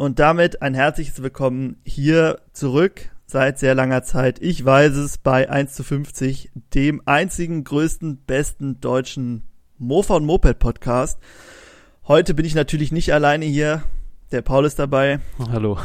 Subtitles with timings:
[0.00, 4.40] Und damit ein herzliches Willkommen hier zurück seit sehr langer Zeit.
[4.40, 9.42] Ich weiß es bei 1 zu 50, dem einzigen größten, besten deutschen
[9.76, 11.18] Mofa und Moped Podcast.
[12.06, 13.82] Heute bin ich natürlich nicht alleine hier.
[14.30, 15.18] Der Paul ist dabei.
[15.50, 15.78] Hallo.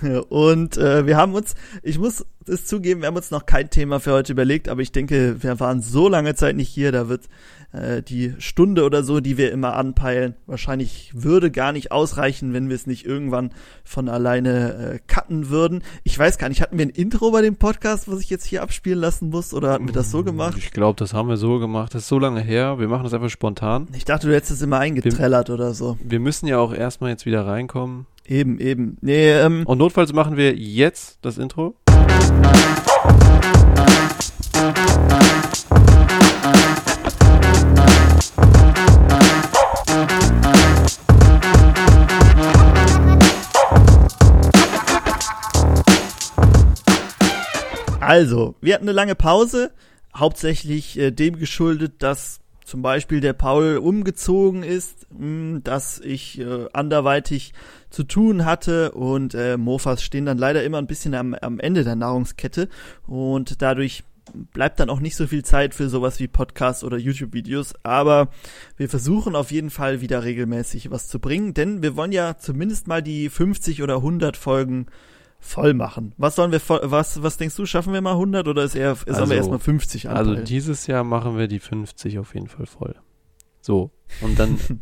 [0.28, 4.00] Und äh, wir haben uns, ich muss es zugeben, wir haben uns noch kein Thema
[4.00, 7.28] für heute überlegt, aber ich denke, wir waren so lange Zeit nicht hier, da wird
[7.72, 12.68] äh, die Stunde oder so, die wir immer anpeilen, wahrscheinlich würde gar nicht ausreichen, wenn
[12.68, 13.50] wir es nicht irgendwann
[13.84, 15.82] von alleine äh, cutten würden.
[16.04, 18.62] Ich weiß gar nicht, hatten wir ein Intro bei dem Podcast, was ich jetzt hier
[18.62, 20.56] abspielen lassen muss, oder hatten wir das so gemacht?
[20.58, 21.94] Ich glaube, das haben wir so gemacht.
[21.94, 22.78] Das ist so lange her.
[22.78, 23.88] Wir machen das einfach spontan.
[23.94, 25.98] Ich dachte, du hättest es immer eingetrellert wir, oder so.
[26.02, 28.06] Wir müssen ja auch erstmal jetzt wieder reinkommen.
[28.26, 28.98] Eben, eben.
[29.00, 31.76] Nee, ähm, Und notfalls machen wir jetzt das Intro.
[48.06, 49.72] Also, wir hatten eine lange Pause,
[50.16, 56.38] hauptsächlich äh, dem geschuldet, dass zum Beispiel der Paul umgezogen ist, mh, hm, dass ich
[56.40, 57.52] äh, anderweitig
[57.96, 61.82] zu tun hatte und äh, Mofas stehen dann leider immer ein bisschen am, am Ende
[61.82, 62.68] der Nahrungskette
[63.06, 64.04] und dadurch
[64.52, 68.28] bleibt dann auch nicht so viel Zeit für sowas wie Podcasts oder YouTube-Videos, aber
[68.76, 72.86] wir versuchen auf jeden Fall wieder regelmäßig was zu bringen, denn wir wollen ja zumindest
[72.88, 74.86] mal die 50 oder 100 Folgen
[75.38, 76.12] voll machen.
[76.18, 79.14] Was sollen wir was was denkst du, schaffen wir mal 100 oder ist eher sollen
[79.16, 80.44] Also- wir erstmal 50 Also anpeilen?
[80.44, 82.94] dieses Jahr machen wir die 50 auf jeden Fall voll.
[83.60, 83.90] So.
[84.22, 84.58] Und dann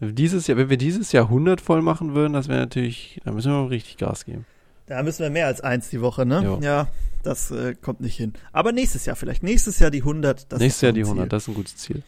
[0.00, 3.52] dieses Jahr, wenn wir dieses Jahr 100 voll machen würden, das wäre natürlich, da müssen
[3.52, 4.46] wir mal richtig Gas geben.
[4.86, 6.42] Da müssen wir mehr als eins die Woche, ne?
[6.42, 6.58] Jo.
[6.62, 6.88] Ja,
[7.22, 8.32] das äh, kommt nicht hin.
[8.52, 9.42] Aber nächstes Jahr vielleicht.
[9.42, 10.52] Nächstes Jahr die 100.
[10.52, 11.10] Das Nächstes Jahr ein die Ziel.
[11.10, 12.02] 100, das ist ein gutes Ziel.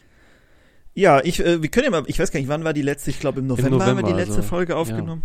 [0.95, 3.09] Ja, ich, äh, wir können ja mal, ich weiß gar nicht, wann war die letzte?
[3.09, 5.23] Ich glaube im November, haben wir die November, letzte also, Folge aufgenommen.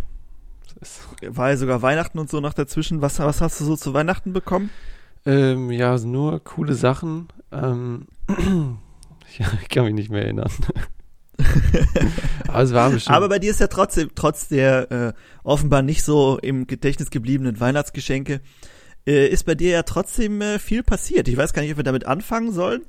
[0.79, 3.01] Ist, War ja sogar Weihnachten und so noch dazwischen.
[3.01, 4.69] Was, was hast du so zu Weihnachten bekommen?
[5.25, 7.27] ähm, ja, nur coole Sachen.
[7.51, 8.07] Ähm,
[9.27, 10.51] ich, ich kann mich nicht mehr erinnern.
[12.47, 13.15] Aber es war bestimmt.
[13.15, 15.13] Aber bei dir ist ja trotzdem, trotz der äh,
[15.43, 18.41] offenbar nicht so im Gedächtnis gebliebenen Weihnachtsgeschenke,
[19.07, 21.27] äh, ist bei dir ja trotzdem äh, viel passiert.
[21.27, 22.83] Ich weiß gar nicht, ob wir damit anfangen sollen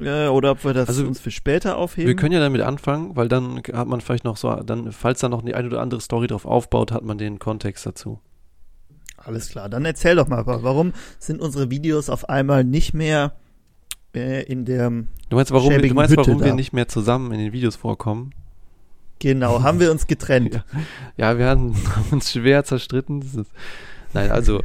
[0.00, 2.08] äh, oder ob wir das Also, uns für später aufheben.
[2.08, 5.28] Wir können ja damit anfangen, weil dann hat man vielleicht noch so, dann, falls da
[5.28, 8.20] noch die eine oder andere Story drauf aufbaut, hat man den Kontext dazu.
[9.16, 13.32] Alles klar, dann erzähl doch mal, warum sind unsere Videos auf einmal nicht mehr
[14.16, 17.38] äh, in der, Du meinst, warum, wir, du meinst, warum wir nicht mehr zusammen in
[17.38, 18.32] den Videos vorkommen?
[19.18, 20.62] genau, haben wir uns getrennt.
[21.16, 21.32] Ja.
[21.32, 23.22] Ja, wir haben, haben uns schwer zerstritten.
[23.22, 23.50] Ist,
[24.12, 24.62] nein, also,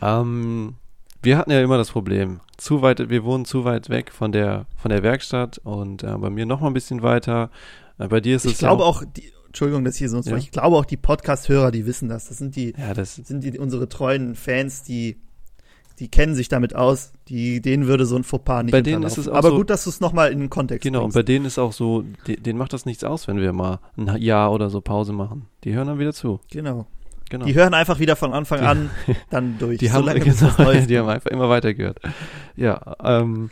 [0.00, 0.74] ähm,
[1.22, 2.40] wir hatten ja immer das Problem.
[2.56, 6.30] Zu weit, wir wohnen zu weit weg von der, von der Werkstatt und äh, bei
[6.30, 7.50] mir noch mal ein bisschen weiter.
[7.98, 10.26] Äh, bei dir ist Ich es glaube ja auch, die, Entschuldigung, dass ich hier sonst
[10.28, 10.36] Ja.
[10.36, 12.28] ich glaube auch die Podcast-Hörer, die wissen das.
[12.28, 15.16] Das sind die, Ja, das, sind die unsere treuen Fans, die
[16.00, 19.18] die kennen sich damit aus, die denen würde so ein Fauxpas nicht Bei denen ist
[19.18, 21.14] es auch Aber so- gut, dass du es nochmal in den Kontext genau, und bringst.
[21.16, 24.16] bei denen ist auch so, de, denen macht das nichts aus, wenn wir mal ein
[24.20, 25.46] Jahr oder so Pause machen.
[25.64, 26.40] Die hören dann wieder zu.
[26.50, 26.86] Genau.
[27.30, 27.44] Genau.
[27.46, 28.90] Die hören einfach wieder von Anfang Die- an
[29.30, 29.78] dann durch.
[29.78, 31.98] Die haben, solange bis genau, die haben einfach immer weitergehört.
[32.56, 33.50] Ja, ähm,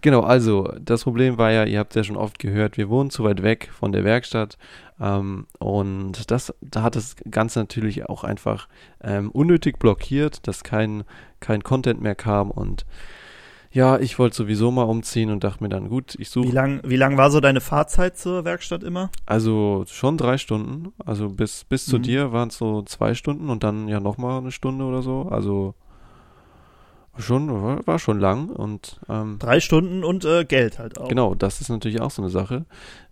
[0.00, 3.24] genau, also das Problem war ja, ihr habt ja schon oft gehört, wir wohnen zu
[3.24, 4.58] weit weg von der Werkstatt
[5.00, 8.68] ähm, und das, da hat das Ganze natürlich auch einfach
[9.02, 11.04] ähm, unnötig blockiert, dass kein,
[11.40, 12.84] kein Content mehr kam und
[13.74, 16.80] ja, ich wollte sowieso mal umziehen und dachte mir dann, gut, ich Wie suche lang,
[16.84, 19.10] wie lang war so deine Fahrzeit zur Werkstatt immer?
[19.26, 22.02] also schon drei Stunden, also bis, bis zu Mhm.
[22.02, 25.74] dir waren es so zwei Stunden und dann ja nochmal eine Stunde oder so, also
[27.18, 31.08] schon, war, war schon lang und ähm, Drei Stunden und äh, Geld halt auch.
[31.08, 32.66] genau, das ist natürlich auch so eine Sache.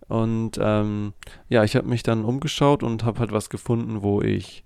[0.07, 1.13] Und ähm,
[1.47, 4.63] ja, ich habe mich dann umgeschaut und habe halt was gefunden, wo ich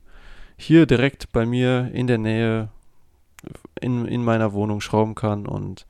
[0.58, 2.70] hier direkt bei mir in der Nähe
[3.78, 5.46] in, in meiner Wohnung schrauben kann.
[5.48, 5.86] Und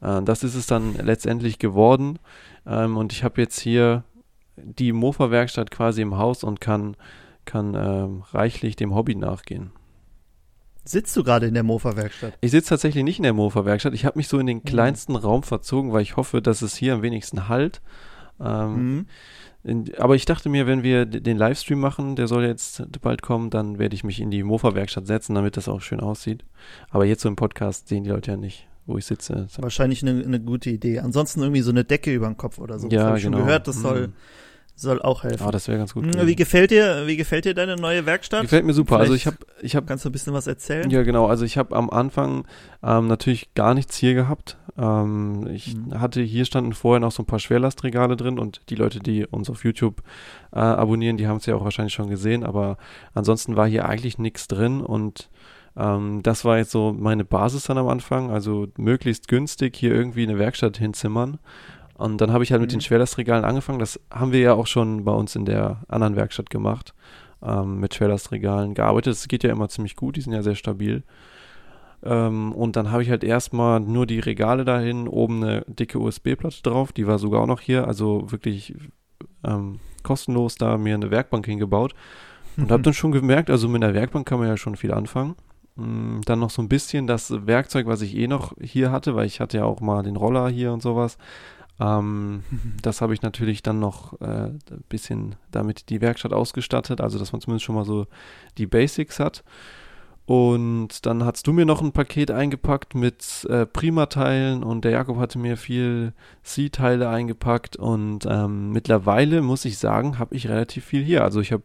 [0.00, 2.18] äh, das ist es dann letztendlich geworden.
[2.66, 4.04] Ähm, und ich habe jetzt hier
[4.56, 6.96] die Mofa-Werkstatt quasi im Haus und kann,
[7.44, 9.70] kann ähm, reichlich dem Hobby nachgehen.
[10.84, 12.34] Sitzt du gerade in der Mofa-Werkstatt?
[12.40, 13.94] Ich sitze tatsächlich nicht in der Mofa-Werkstatt.
[13.94, 16.94] Ich habe mich so in den kleinsten Raum verzogen, weil ich hoffe, dass es hier
[16.94, 17.80] am wenigsten halt.
[18.40, 19.06] Ähm, Mhm.
[19.64, 23.50] In, aber ich dachte mir, wenn wir den Livestream machen, der soll jetzt bald kommen,
[23.50, 26.44] dann werde ich mich in die Mofa-Werkstatt setzen, damit das auch schön aussieht.
[26.90, 29.46] Aber jetzt so im Podcast sehen die Leute ja nicht, wo ich sitze.
[29.58, 30.98] Wahrscheinlich eine, eine gute Idee.
[30.98, 32.88] Ansonsten irgendwie so eine Decke über den Kopf oder so.
[32.88, 33.38] Das ja, hab ich genau.
[33.38, 34.12] schon gehört, das soll, Mm.
[34.74, 35.44] Soll auch helfen.
[35.46, 36.04] Ah, das wäre ganz gut.
[36.04, 38.42] Hm, Wie gefällt dir, wie gefällt dir deine neue Werkstatt?
[38.42, 38.98] Gefällt mir super.
[38.98, 40.88] Also ich Vielleicht habe, ich habe, Kannst du ein bisschen was erzählen?
[40.90, 41.26] ja genau.
[41.26, 42.44] Also ich habe am Anfang
[42.82, 44.56] ähm, natürlich gar nichts hier gehabt.
[44.78, 46.00] Ähm, ich Mhm.
[46.00, 49.50] hatte hier standen vorher noch so ein paar Schwerlastregale drin und die Leute, die uns
[49.50, 50.02] auf YouTube
[50.52, 52.42] äh, abonnieren, die haben es ja auch wahrscheinlich schon gesehen.
[52.44, 52.76] Aber
[53.14, 55.28] ansonsten war hier eigentlich nichts drin und
[55.76, 58.30] ähm, das war jetzt so meine Basis dann am Anfang.
[58.30, 61.38] Also möglichst günstig hier irgendwie eine Werkstatt hinzimmern.
[61.94, 62.76] Und dann habe ich halt mit Mhm.
[62.76, 63.78] den Schwerlastregalen angefangen.
[63.78, 66.94] Das haben wir ja auch schon bei uns in der anderen Werkstatt gemacht.
[67.44, 69.12] Ähm, mit Schwerlastregalen gearbeitet.
[69.14, 71.02] Das geht ja immer ziemlich gut, die sind ja sehr stabil.
[72.04, 76.62] Ähm, und dann habe ich halt erstmal nur die Regale dahin, oben eine dicke USB-Platte
[76.62, 78.74] drauf, die war sogar auch noch hier, also wirklich
[79.44, 81.94] ähm, kostenlos da mir eine Werkbank hingebaut.
[82.56, 85.36] Und habe dann schon gemerkt, also mit einer Werkbank kann man ja schon viel anfangen.
[85.76, 89.26] Mm, Dann noch so ein bisschen das Werkzeug, was ich eh noch hier hatte, weil
[89.26, 91.18] ich hatte ja auch mal den Roller hier und sowas.
[91.80, 92.42] Ähm,
[92.82, 97.32] das habe ich natürlich dann noch äh, ein bisschen damit die Werkstatt ausgestattet, also dass
[97.32, 98.06] man zumindest schon mal so
[98.58, 99.44] die Basics hat.
[100.24, 105.18] Und dann hast du mir noch ein Paket eingepackt mit äh, Prima-Teilen und der Jakob
[105.18, 106.12] hatte mir viel
[106.44, 111.24] C-Teile eingepackt und ähm, mittlerweile muss ich sagen, habe ich relativ viel hier.
[111.24, 111.64] Also ich habe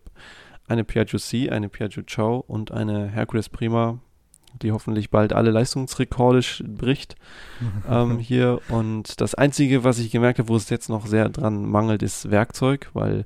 [0.67, 3.99] eine Piaggio C, eine Piaggio Ciao und eine Hercules Prima,
[4.61, 7.15] die hoffentlich bald alle Leistungsrekorde bricht
[7.89, 8.61] ähm, hier.
[8.69, 12.29] Und das Einzige, was ich gemerkt habe, wo es jetzt noch sehr dran mangelt, ist
[12.31, 13.25] Werkzeug, weil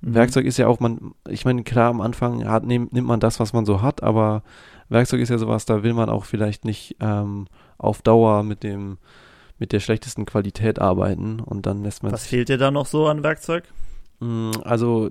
[0.00, 0.14] Mhm.
[0.14, 3.40] Werkzeug ist ja auch, man, ich meine, klar, am Anfang hat, nehm, nimmt man das,
[3.40, 4.44] was man so hat, aber
[4.88, 7.46] Werkzeug ist ja sowas, da will man auch vielleicht nicht ähm,
[7.78, 8.98] auf Dauer mit dem,
[9.58, 13.06] mit der schlechtesten Qualität arbeiten und dann lässt man Was fehlt dir da noch so
[13.08, 13.64] an Werkzeug?
[14.20, 15.10] Mm, Also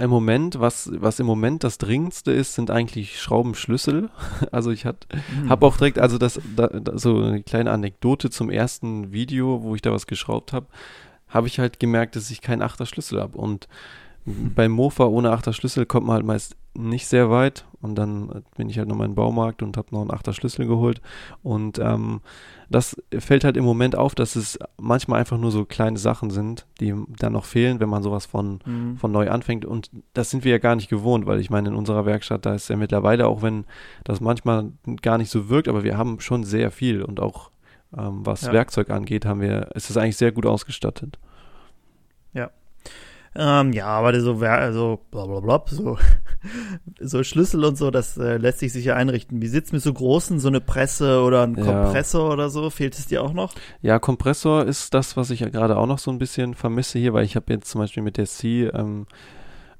[0.00, 4.10] im Moment, was, was im Moment das dringendste ist, sind eigentlich Schraubenschlüssel.
[4.52, 5.48] Also ich hat, Hm.
[5.50, 9.74] habe auch direkt, also das, da, da, so eine kleine Anekdote zum ersten Video, wo
[9.74, 10.66] ich da was geschraubt habe,
[11.28, 13.36] habe ich halt gemerkt, dass ich keinen achter Schlüssel habe.
[13.38, 13.68] Und
[14.24, 17.64] beim Mofa ohne achter Schlüssel kommt man halt meist nicht sehr weit.
[17.80, 20.66] Und dann bin ich halt nochmal in den Baumarkt und habe noch einen achter Schlüssel
[20.66, 21.02] geholt.
[21.42, 22.20] Und ähm,
[22.70, 26.66] das fällt halt im Moment auf, dass es manchmal einfach nur so kleine Sachen sind,
[26.80, 28.96] die dann noch fehlen, wenn man sowas von Mhm.
[28.96, 29.64] von neu anfängt.
[29.66, 32.54] Und das sind wir ja gar nicht gewohnt, weil ich meine, in unserer Werkstatt, da
[32.54, 33.66] ist ja mittlerweile, auch wenn
[34.04, 34.70] das manchmal
[35.02, 37.50] gar nicht so wirkt, aber wir haben schon sehr viel und auch
[37.96, 38.52] ähm, was Ja.
[38.52, 41.18] Werkzeug angeht, haben wir, ist es eigentlich sehr gut ausgestattet.
[43.36, 45.98] Ähm, ja, aber so, Wer- so, blablabla, so,
[47.00, 49.42] so Schlüssel und so, das äh, lässt sich sicher einrichten.
[49.42, 51.64] Wie sitzt mit so großen, so eine Presse oder ein Ja.
[51.64, 52.70] Kompressor oder so?
[52.70, 53.52] Fehlt es dir auch noch?
[53.82, 57.12] Ja, Kompressor ist das, was ich ja gerade auch noch so ein bisschen vermisse hier,
[57.12, 59.06] weil ich habe jetzt zum Beispiel mit der C ähm,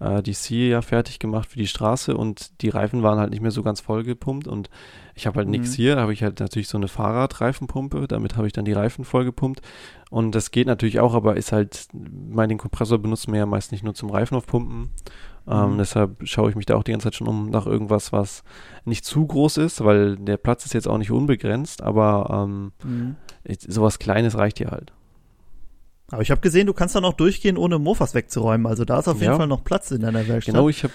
[0.00, 3.40] äh, die C ja fertig gemacht für die Straße und die Reifen waren halt nicht
[3.42, 4.70] mehr so ganz voll gepumpt und
[5.14, 5.74] ich habe halt nichts Mhm.
[5.82, 9.04] hier, da habe ich halt natürlich so eine Fahrradreifenpumpe, damit habe ich dann die Reifen
[9.04, 9.60] voll gepumpt
[10.10, 13.72] und das geht natürlich auch, aber ist halt, mein den Kompressor benutzt man ja meist
[13.72, 14.90] nicht nur zum Reifen aufpumpen,
[15.46, 15.78] ähm, Mhm.
[15.78, 18.42] deshalb schaue ich mich da auch die ganze Zeit schon um nach irgendwas, was
[18.84, 22.72] nicht zu groß ist, weil der Platz ist jetzt auch nicht unbegrenzt, aber ähm,
[23.44, 24.92] ich- sowas Kleines reicht hier halt.
[26.14, 28.66] Aber ich habe gesehen, du kannst da noch durchgehen, ohne Mofas wegzuräumen.
[28.66, 29.36] Also da ist auf jeden Ja.
[29.36, 30.54] Fall noch Platz in deiner Werkstatt.
[30.54, 30.92] Genau, ich habe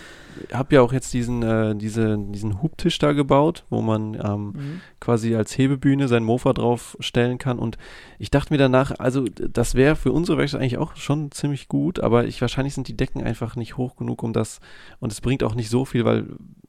[0.54, 4.82] hab ja auch jetzt diesen, äh, diese, diesen Hubtisch da gebaut, wo man ähm, Mhm.
[5.02, 7.60] quasi als Hebebühne sein Mofa drauf stellen kann.
[7.60, 7.78] Und
[8.18, 12.00] ich dachte mir danach, also das wäre für unsere Werkstatt eigentlich auch schon ziemlich gut,
[12.00, 14.62] aber ich wahrscheinlich sind die Decken einfach nicht hoch genug, um das,
[15.02, 16.28] und es bringt auch nicht so viel, weil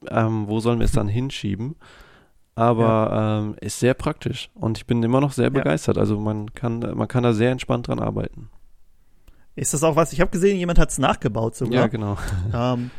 [0.09, 1.75] ähm, wo sollen wir es dann hinschieben?
[2.61, 5.97] Aber ähm, ist sehr praktisch und ich bin immer noch sehr begeistert.
[5.97, 8.49] Also man kann, man kann da sehr entspannt dran arbeiten.
[9.55, 10.13] Ist das auch was?
[10.13, 11.73] Ich habe gesehen, jemand hat es nachgebaut sogar.
[11.81, 12.17] Ja, genau.
[12.53, 12.91] Ähm,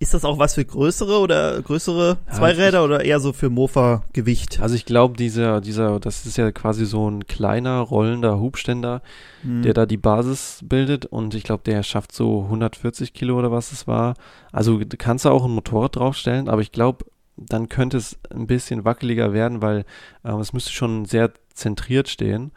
[0.00, 4.60] ist das auch was für größere oder größere Ja, Zweiräder oder eher so für Mofa-Gewicht?
[4.60, 9.02] Also ich glaube, dieser, dieser, das ist ja quasi so ein kleiner rollender Hubständer,
[9.44, 9.62] Mhm.
[9.62, 13.70] der da die Basis bildet und ich glaube, der schafft so 140 Kilo oder was
[13.72, 14.14] es war.
[14.50, 17.04] Also du kannst da auch ein Motorrad draufstellen, aber ich glaube,
[17.36, 19.84] dann könnte es ein bisschen wackeliger werden, weil
[20.24, 22.52] ähm, es müsste schon sehr zentriert stehen.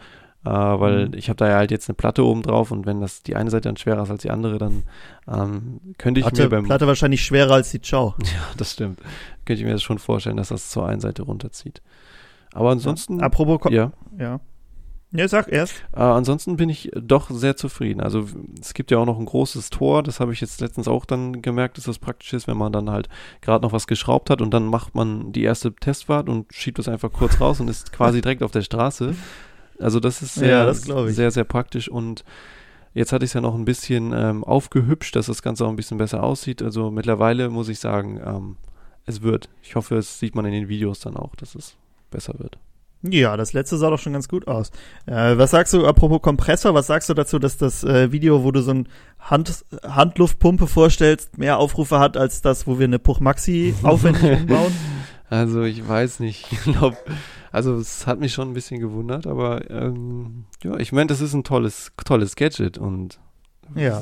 [0.45, 1.13] Äh, weil Mhm.
[1.15, 3.49] ich habe da ja halt jetzt eine Platte oben drauf und wenn das die eine
[3.49, 4.83] Seite dann schwerer ist als die andere, dann
[5.27, 8.15] ähm, könnte ich Platte, mir beim Platte wahrscheinlich schwerer als die Ciao.
[8.21, 8.99] ja, das stimmt.
[9.45, 11.81] Könnte ich mir das schon vorstellen, dass das zur einen Seite runterzieht.
[12.53, 14.39] Aber ansonsten, Apropos, Ko ja, ja.
[15.11, 15.75] Ja, sag erst.
[15.95, 18.01] äh, ansonsten bin ich doch sehr zufrieden.
[18.01, 18.27] Also
[18.59, 21.41] es gibt ja auch noch ein großes Tor, das habe ich jetzt letztens auch dann
[21.41, 23.07] gemerkt, dass das praktisch ist, wenn man dann halt
[23.41, 26.89] gerade noch was geschraubt hat und dann macht man die erste Testfahrt und schiebt es
[26.89, 29.15] einfach kurz raus und ist quasi direkt auf der Straße.
[29.79, 32.23] Also das ist sehr, Ja, das sehr, sehr praktisch und
[32.93, 35.75] Jetzt hatte ich es ja noch ein bisschen ähm, aufgehübscht, dass das Ganze auch ein
[35.75, 36.63] bisschen besser aussieht.
[36.63, 38.57] Also mittlerweile muss ich sagen, ähm,
[39.05, 39.49] es wird.
[39.61, 41.75] Ich hoffe, es sieht man in den Videos dann auch, dass es
[42.09, 42.57] besser wird.
[43.03, 44.71] Ja, das letzte sah doch schon ganz gut aus.
[45.05, 48.51] Äh, was sagst du, apropos Kompressor, was sagst du dazu, dass das äh, Video, wo
[48.51, 48.87] du so ein
[49.19, 54.73] Hand, Handluftpumpe vorstellst, mehr Aufrufe hat als das, wo wir eine Puch Maxi aufwendig umbauen?
[55.29, 56.47] Also ich weiß nicht.
[56.51, 56.97] Ich glaube,
[57.51, 61.33] also es hat mich schon ein bisschen gewundert, aber ähm, ja, ich meine, das ist
[61.33, 63.19] ein tolles, tolles Gadget und
[63.75, 64.01] ja.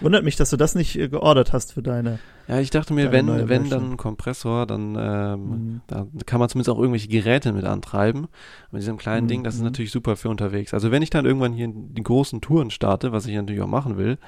[0.00, 2.18] Wundert mich, dass du das nicht äh, geordert hast für deine.
[2.46, 5.80] Ja, ich dachte mir, wenn, wenn dann ein Kompressor, dann ähm, mhm.
[5.86, 8.28] da kann man zumindest auch irgendwelche Geräte mit antreiben.
[8.70, 9.28] Mit diesem kleinen mhm.
[9.28, 9.66] Ding, das ist mhm.
[9.66, 10.72] natürlich super für unterwegs.
[10.72, 13.98] Also wenn ich dann irgendwann hier die großen Touren starte, was ich natürlich auch machen
[13.98, 14.18] will,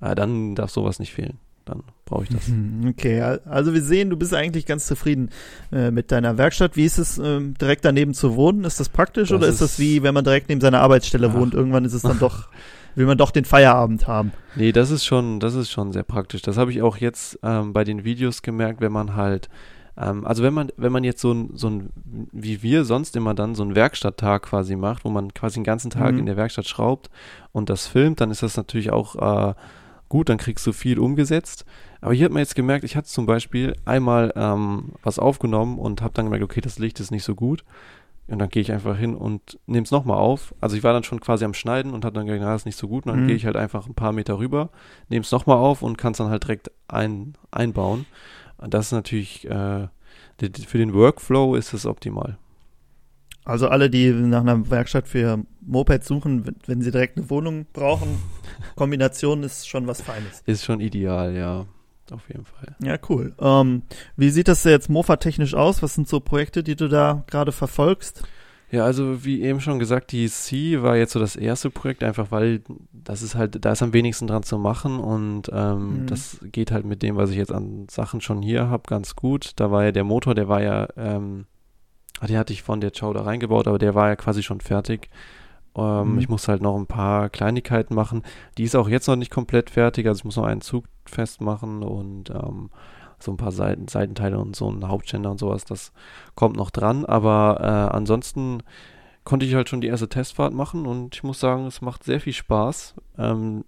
[0.00, 2.48] äh, dann darf sowas nicht fehlen dann brauche ich das.
[2.48, 5.30] Mhm, okay, also wir sehen, du bist eigentlich ganz zufrieden
[5.72, 6.76] äh, mit deiner Werkstatt.
[6.76, 8.64] Wie ist es, ähm, direkt daneben zu wohnen?
[8.64, 11.30] Ist das praktisch das oder ist, ist das wie, wenn man direkt neben seiner Arbeitsstelle
[11.30, 11.34] ach.
[11.34, 11.54] wohnt?
[11.54, 12.48] Irgendwann ist es dann doch,
[12.96, 14.32] will man doch den Feierabend haben.
[14.56, 16.42] Nee, das ist schon, das ist schon sehr praktisch.
[16.42, 19.48] Das habe ich auch jetzt ähm, bei den Videos gemerkt, wenn man halt
[19.96, 21.90] ähm, also wenn man, wenn man jetzt so ein, so ein,
[22.32, 25.90] wie wir sonst immer dann so einen Werkstatttag quasi macht, wo man quasi den ganzen
[25.90, 26.20] Tag mhm.
[26.20, 27.10] in der Werkstatt schraubt
[27.52, 29.16] und das filmt, dann ist das natürlich auch
[29.50, 29.54] äh,
[30.08, 31.64] gut, dann kriegst du viel umgesetzt.
[32.00, 36.02] Aber hier hat man jetzt gemerkt, ich hatte zum Beispiel einmal ähm, was aufgenommen und
[36.02, 37.64] habe dann gemerkt, okay, das Licht ist nicht so gut.
[38.28, 40.54] Und dann gehe ich einfach hin und nehme es nochmal auf.
[40.60, 42.66] Also ich war dann schon quasi am Schneiden und habe dann gedacht, na, das ist
[42.66, 43.06] nicht so gut.
[43.06, 43.28] Und dann mhm.
[43.28, 44.70] gehe ich halt einfach ein paar Meter rüber,
[45.08, 48.06] nehme es nochmal auf und kann es dann halt direkt ein, einbauen.
[48.58, 49.86] Und das ist natürlich, äh,
[50.38, 52.36] für den Workflow ist es optimal.
[53.44, 58.18] Also alle, die nach einer Werkstatt für Moped suchen, wenn sie direkt eine Wohnung brauchen,
[58.74, 60.42] Kombination ist schon was Feines.
[60.46, 61.66] Ist schon ideal, ja.
[62.12, 62.76] Auf jeden Fall.
[62.82, 63.34] Ja, cool.
[63.40, 63.82] Ähm,
[64.16, 65.82] wie sieht das jetzt Mofa-technisch aus?
[65.82, 68.22] Was sind so Projekte, die du da gerade verfolgst?
[68.70, 72.32] Ja, also wie eben schon gesagt, die C war jetzt so das erste Projekt, einfach
[72.32, 76.06] weil das ist halt, da ist am wenigsten dran zu machen und ähm, mhm.
[76.06, 79.52] das geht halt mit dem, was ich jetzt an Sachen schon hier habe, ganz gut.
[79.56, 81.46] Da war ja der Motor, der war ja ähm,
[82.20, 84.60] Ah, den hatte ich von der Chow da reingebaut, aber der war ja quasi schon
[84.60, 85.10] fertig.
[85.76, 86.18] Ähm, mhm.
[86.18, 88.22] Ich muss halt noch ein paar Kleinigkeiten machen.
[88.58, 91.82] Die ist auch jetzt noch nicht komplett fertig, also ich muss noch einen Zug festmachen
[91.82, 92.70] und ähm,
[93.18, 95.92] so ein paar Seiten, Seitenteile und so ein Hauptständer und sowas, das
[96.34, 97.04] kommt noch dran.
[97.04, 98.62] Aber äh, ansonsten
[99.24, 102.20] konnte ich halt schon die erste Testfahrt machen und ich muss sagen, es macht sehr
[102.20, 103.64] viel Spaß, ähm,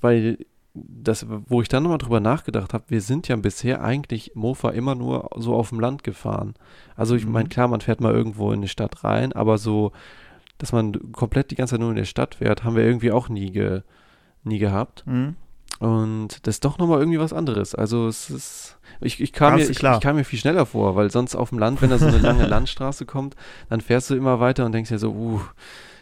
[0.00, 0.38] weil
[0.72, 4.94] das, wo ich dann nochmal drüber nachgedacht habe, wir sind ja bisher eigentlich Mofa immer
[4.94, 6.54] nur so auf dem Land gefahren.
[6.96, 7.50] Also ich meine, mhm.
[7.50, 9.92] klar, man fährt mal irgendwo in eine Stadt rein, aber so,
[10.60, 13.28] dass man komplett die ganze Zeit nur in der Stadt fährt, haben wir irgendwie auch
[13.28, 13.82] nie, ge,
[14.44, 15.04] nie gehabt.
[15.06, 15.36] Mhm.
[15.78, 17.74] Und das ist doch nochmal irgendwie was anderes.
[17.74, 21.10] Also es ist, ich, ich, kam mir, ich, ich, kam mir viel schneller vor, weil
[21.10, 23.34] sonst auf dem Land, wenn da so eine lange Landstraße kommt,
[23.70, 25.40] dann fährst du immer weiter und denkst dir so, uh,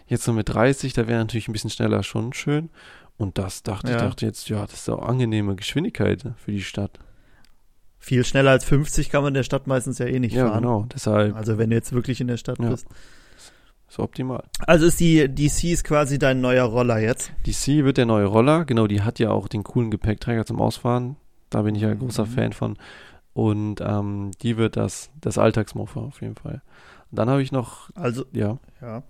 [0.08, 2.70] jetzt so mit 30, da wäre natürlich ein bisschen schneller schon schön.
[3.16, 3.96] Und das dachte ja.
[3.96, 6.98] ich, dachte jetzt, ja, das ist auch angenehme Geschwindigkeit für die Stadt.
[8.00, 10.64] Viel schneller als 50 kann man in der Stadt meistens ja eh nicht ja, fahren.
[10.64, 11.36] Ja, genau, deshalb.
[11.36, 12.70] Also wenn du jetzt wirklich in der Stadt ja.
[12.70, 12.86] bist.
[13.88, 14.44] Ist optimal.
[14.66, 17.32] Also ist die DC ist quasi dein neuer Roller jetzt?
[17.46, 21.16] DC wird der neue Roller, genau, die hat ja auch den coolen Gepäckträger zum Ausfahren.
[21.48, 22.30] Da bin ich ja ein großer mhm.
[22.30, 22.76] Fan von.
[23.32, 26.60] Und ähm, die wird das, das Alltagsmofa auf jeden Fall.
[27.10, 27.90] Und dann habe ich noch.
[27.94, 28.58] Also, ja.
[28.82, 29.04] Ja.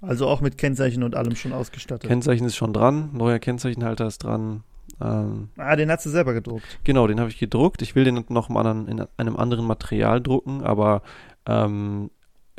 [0.00, 2.08] Also auch mit Kennzeichen und allem schon ausgestattet.
[2.08, 4.62] Kennzeichen ist schon dran, neuer Kennzeichenhalter ist dran.
[5.00, 6.78] Ähm, ah, den hast du selber gedruckt.
[6.84, 7.82] Genau, den habe ich gedruckt.
[7.82, 11.02] Ich will den noch mal in einem anderen Material drucken, aber
[11.46, 12.10] ähm,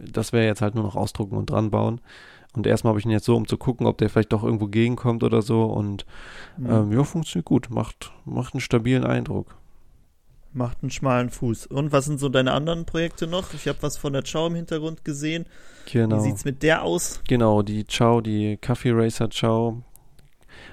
[0.02, 2.02] das wäre jetzt halt nur noch ausdrucken und dran bauen.
[2.54, 4.68] Und erstmal habe ich ihn jetzt so, um zu gucken, ob der vielleicht doch irgendwo
[4.68, 5.66] gegenkommt oder so.
[5.66, 6.06] Und
[6.58, 6.70] mhm.
[6.70, 7.70] ähm, ja, funktioniert gut.
[7.70, 9.56] Macht, macht einen stabilen Eindruck.
[10.52, 11.68] Macht einen schmalen Fuß.
[11.68, 13.54] Und was sind so deine anderen Projekte noch?
[13.54, 15.46] Ich habe was von der Chow im Hintergrund gesehen.
[15.92, 16.18] Genau.
[16.18, 17.22] Wie sieht's mit der aus?
[17.28, 19.76] Genau, die Chow, die Coffee Racer Chow.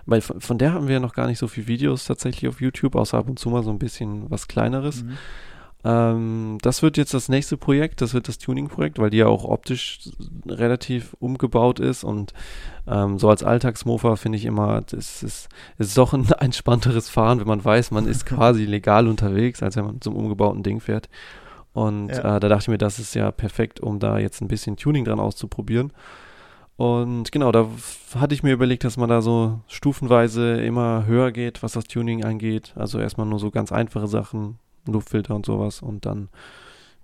[0.06, 2.94] Weil von, von der haben wir noch gar nicht so viele Videos tatsächlich auf YouTube,
[2.94, 5.02] außer ab und zu mal so ein bisschen was kleineres.
[5.02, 5.18] Mhm.
[5.86, 9.44] Ähm, das wird jetzt das nächste Projekt, das wird das Tuning-Projekt, weil die ja auch
[9.44, 10.00] optisch
[10.48, 12.34] relativ umgebaut ist und
[12.88, 17.46] ähm, so als Alltagsmofa finde ich immer, es ist, ist doch ein entspannteres Fahren, wenn
[17.46, 21.08] man weiß, man ist quasi legal unterwegs, als wenn man zum umgebauten Ding fährt.
[21.72, 22.36] Und ja.
[22.36, 25.04] äh, da dachte ich mir, das ist ja perfekt, um da jetzt ein bisschen Tuning
[25.04, 25.92] dran auszuprobieren.
[26.76, 27.68] Und genau, da
[28.18, 32.24] hatte ich mir überlegt, dass man da so stufenweise immer höher geht, was das Tuning
[32.24, 32.72] angeht.
[32.76, 34.58] Also erstmal nur so ganz einfache Sachen,
[34.92, 36.28] Luftfilter und sowas und dann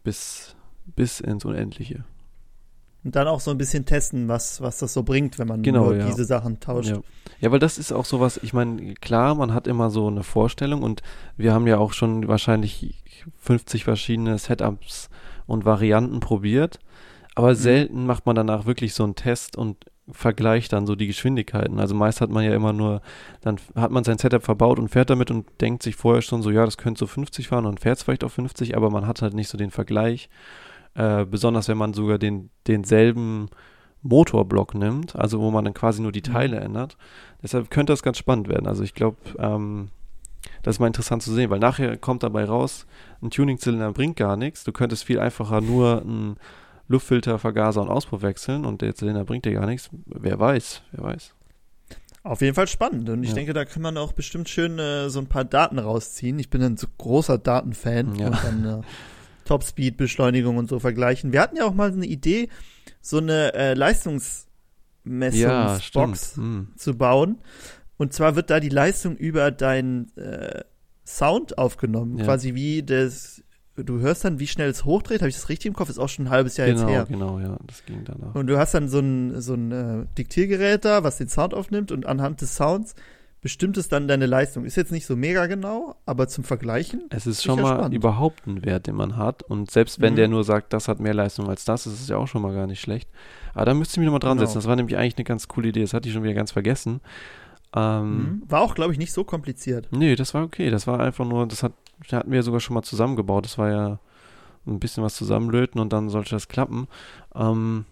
[0.04, 0.56] bis,
[0.96, 2.04] bis ins Unendliche.
[3.04, 5.92] Und dann auch so ein bisschen testen, was, was das so bringt, wenn man genau,
[5.92, 6.06] ja.
[6.06, 6.90] diese Sachen tauscht.
[6.90, 7.00] Ja.
[7.40, 10.82] ja, weil das ist auch sowas, ich meine, klar, man hat immer so eine Vorstellung
[10.82, 11.02] und
[11.36, 13.02] wir haben ja auch schon wahrscheinlich
[13.38, 15.10] 50 verschiedene Setups
[15.46, 16.78] und Varianten probiert,
[17.34, 17.56] aber mhm.
[17.56, 21.78] selten macht man danach wirklich so einen Test und vergleicht dann so die Geschwindigkeiten.
[21.78, 23.02] Also meist hat man ja immer nur,
[23.40, 26.50] dann hat man sein Setup verbaut und fährt damit und denkt sich vorher schon so,
[26.50, 29.22] ja, das könnte so 50 fahren und fährt es vielleicht auf 50, aber man hat
[29.22, 30.28] halt nicht so den Vergleich.
[30.94, 33.48] Äh, besonders wenn man sogar den, denselben
[34.02, 36.32] Motorblock nimmt, also wo man dann quasi nur die Mhm.
[36.32, 36.96] Teile ändert.
[37.42, 38.66] Deshalb könnte das ganz spannend werden.
[38.66, 39.88] Also ich glaube, ähm,
[40.62, 42.86] das ist mal interessant zu sehen, weil nachher kommt dabei raus,
[43.22, 44.64] ein Tuningzylinder bringt gar nichts.
[44.64, 46.36] Du könntest viel einfacher nur einen
[46.88, 49.90] Luftfilter, Vergaser und Auspuff wechseln und der Zylinder bringt dir gar nichts.
[50.06, 51.34] Wer weiß, wer weiß.
[52.24, 53.08] Auf jeden Fall spannend.
[53.08, 53.34] Und ich Ja.
[53.36, 56.38] denke, da kann man auch bestimmt schön äh, so ein paar Daten rausziehen.
[56.38, 58.26] Ich bin ein so großer Datenfan Ja.
[58.28, 58.82] und dann äh,
[59.44, 61.32] Topspeed, Beschleunigung und so vergleichen.
[61.32, 62.48] Wir hatten ja auch mal eine Idee,
[63.00, 63.72] so eine äh, Ja.
[65.04, 66.68] Leistungsmessungsbox Hm.
[66.76, 67.38] zu bauen.
[67.96, 70.62] Und zwar wird da die Leistung über deinen äh,
[71.04, 72.18] Sound aufgenommen.
[72.18, 72.24] Ja.
[72.24, 73.42] Quasi wie das,
[73.76, 75.20] du hörst dann, wie schnell es hochdreht.
[75.22, 75.88] Habe ich das richtig im Kopf?
[75.88, 77.06] Ist auch schon ein halbes Jahr jetzt Genau, her.
[77.08, 78.34] genau, ja, das ging danach.
[78.34, 81.90] Und du hast dann so ein, so ein äh, Diktiergerät da, was den Sound aufnimmt
[81.92, 82.94] und anhand des Sounds
[83.40, 84.64] bestimmt es dann deine Leistung.
[84.64, 87.02] Ist jetzt nicht so mega genau, aber zum Vergleichen.
[87.10, 87.94] Es ist schon mal spannend.
[87.94, 89.42] überhaupt ein Wert, den man hat.
[89.42, 90.16] Und selbst wenn Mhm.
[90.16, 92.54] der nur sagt, das hat mehr Leistung als das, ist es ja auch schon mal
[92.54, 93.08] gar nicht schlecht.
[93.54, 94.46] Aber da müsste ich mich nochmal dran Genau.
[94.46, 94.58] setzen.
[94.58, 95.80] Das war nämlich eigentlich eine ganz coole Idee.
[95.80, 97.00] Das hatte ich schon wieder ganz vergessen.
[97.74, 98.42] Ähm, Mhm.
[98.48, 99.88] War auch, glaube ich, nicht so kompliziert.
[99.90, 100.70] Nee, das war okay.
[100.70, 101.72] Das war einfach nur, das hat,
[102.12, 103.44] hatten wir ja sogar schon mal zusammengebaut.
[103.44, 103.98] Das war ja
[104.66, 106.88] ein bisschen was zusammenlöten und dann sollte das klappen.
[107.34, 107.84] Ähm,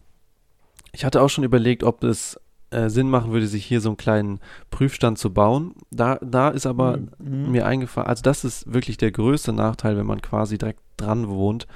[0.92, 2.38] ich hatte auch schon überlegt, ob es
[2.70, 4.40] äh, Sinn machen würde, sich hier so einen kleinen
[4.70, 5.74] Prüfstand zu bauen.
[5.90, 7.50] Da, da ist aber Mhm.
[7.50, 11.66] mir eingefallen, also das ist wirklich der größte Nachteil, wenn man quasi direkt dran wohnt,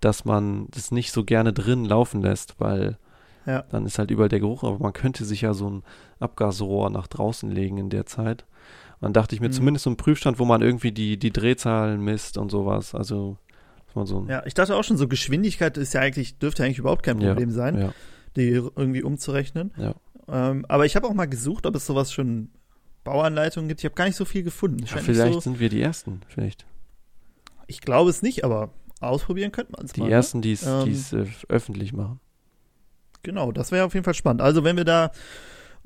[0.00, 2.96] dass man das nicht so gerne drin laufen lässt, weil
[3.46, 3.62] Ja.
[3.70, 5.82] dann ist halt überall der Geruch, aber man könnte sich ja so ein
[6.20, 8.44] Abgasrohr nach draußen legen in der Zeit.
[9.00, 9.52] Dann dachte ich mir Mhm.
[9.52, 12.94] zumindest so einen Prüfstand, wo man irgendwie die, die Drehzahlen misst und sowas.
[12.94, 13.36] Also,
[14.04, 17.02] so ein, Ja, ich dachte auch schon, so Geschwindigkeit ist ja eigentlich, dürfte eigentlich überhaupt
[17.04, 17.92] kein Ja, Problem sein, ja,
[18.36, 19.72] die irgendwie umzurechnen.
[19.76, 19.94] ja.
[20.30, 22.50] Ähm, aber ich habe auch mal gesucht, ob es sowas schon
[23.02, 23.80] Bauanleitungen gibt.
[23.80, 24.84] Ich habe gar nicht so viel gefunden.
[24.84, 26.66] ja vielleicht so, sind wir die Ersten, vielleicht.
[27.66, 30.06] ich glaube es nicht, aber ausprobieren könnte man es Die mal.
[30.08, 30.12] ne?
[30.12, 32.20] Ersten, die es Ähm, die äh, öffentlich machen.
[33.22, 34.42] Genau, das wäre auf jeden Fall spannend.
[34.42, 35.10] Also wenn wir da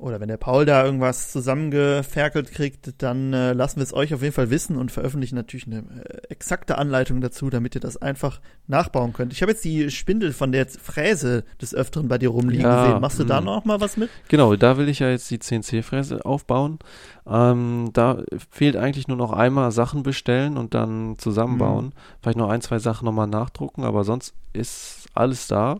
[0.03, 4.21] oder wenn der Paul da irgendwas zusammengeferkelt kriegt, dann äh, lassen wir es euch auf
[4.21, 8.41] jeden Fall wissen und veröffentlichen natürlich eine äh, exakte Anleitung dazu, damit ihr das einfach
[8.67, 9.31] nachbauen könnt.
[9.31, 13.01] Ich habe jetzt die Spindel von der Fräse des Öfteren bei dir rumliegen Ja, gesehen.
[13.01, 13.45] Machst du da mm.
[13.45, 14.09] noch mal was mit?
[14.27, 16.79] Genau, da will ich ja jetzt die CNC-Fräse aufbauen.
[17.25, 21.85] Ähm, da fehlt eigentlich nur noch einmal Sachen bestellen und dann zusammenbauen.
[21.85, 21.91] Mhm.
[22.21, 25.79] Vielleicht noch ein, zwei Sachen nochmal nachdrucken, aber sonst ist alles da.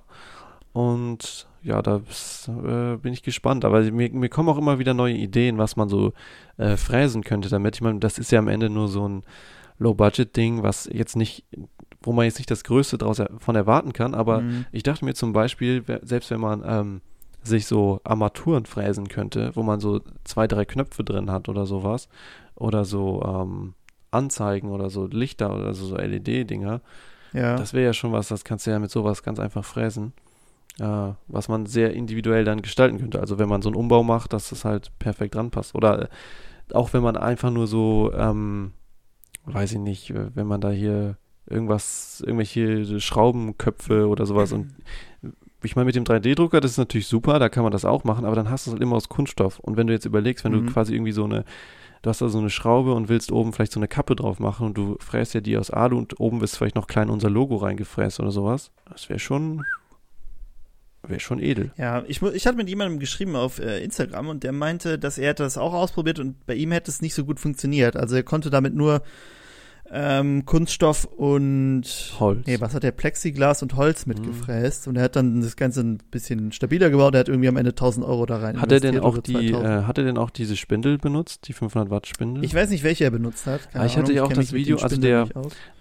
[0.71, 1.97] Und ja, da
[2.47, 3.65] äh, bin ich gespannt.
[3.65, 6.13] Aber mir, mir kommen auch immer wieder neue Ideen, was man so
[6.57, 7.75] äh, fräsen könnte damit.
[7.75, 9.23] Ich meine, das ist ja am Ende nur so ein
[9.79, 11.45] Low-Budget-Ding, was jetzt nicht,
[12.01, 14.65] wo man jetzt nicht das Größte draus er von erwarten kann, aber Mhm.
[14.71, 17.01] ich dachte mir zum Beispiel, selbst wenn man ähm,
[17.43, 22.07] sich so Armaturen fräsen könnte, wo man so zwei, drei Knöpfe drin hat oder sowas,
[22.55, 23.73] oder so ähm,
[24.11, 26.81] Anzeigen oder so Lichter oder so, so LED-Dinger,
[27.33, 27.55] ja.
[27.55, 30.13] das wäre ja schon was, das kannst du ja mit sowas ganz einfach fräsen,
[30.79, 33.19] was man sehr individuell dann gestalten könnte.
[33.19, 35.75] Also wenn man so einen Umbau macht, dass das halt perfekt dran passt.
[35.75, 36.07] Oder äh,
[36.73, 38.71] auch wenn man einfach nur so, ähm,
[39.45, 44.73] weiß ich nicht, äh, wenn man da hier irgendwas, irgendwelche Schraubenköpfe oder sowas und
[45.65, 48.25] ich meine, mit dem 3D-Drucker, das ist natürlich super, da kann man das auch machen,
[48.25, 49.59] aber dann hast du es halt immer aus Kunststoff.
[49.59, 50.65] Und wenn du jetzt überlegst, wenn Mhm.
[50.67, 51.45] du quasi irgendwie so eine,
[52.01, 54.65] du hast da so eine Schraube und willst oben vielleicht so eine Kappe drauf machen
[54.65, 57.55] und du fräst ja die aus Alu und oben wirst vielleicht noch klein unser Logo
[57.57, 59.63] reingefräst oder sowas, das wäre schon,
[61.07, 61.71] wäre schon edel.
[61.77, 65.33] Ja, ich, ich hatte mit jemandem geschrieben auf äh, Instagram und der meinte, dass er
[65.33, 67.95] das auch ausprobiert und bei ihm hätte es nicht so gut funktioniert.
[67.95, 69.01] Also er konnte damit nur
[69.91, 71.83] ähm, Kunststoff und
[72.19, 72.47] Holz.
[72.47, 74.13] Nee, was hat der Plexiglas und Holz Mhm.
[74.13, 77.13] mitgefräst und er hat dann das Ganze ein bisschen stabiler gebaut.
[77.13, 79.63] Er hat irgendwie am Ende 1000 Euro da rein Hat er denn auch die, 2000.
[79.65, 82.43] äh, hat er denn auch diese Spindel benutzt, die 500 Watt Spindel?
[82.43, 83.61] ich weiß nicht, welche er benutzt hat.
[83.73, 85.27] Ah, ich hatte ja auch das Video, also der-.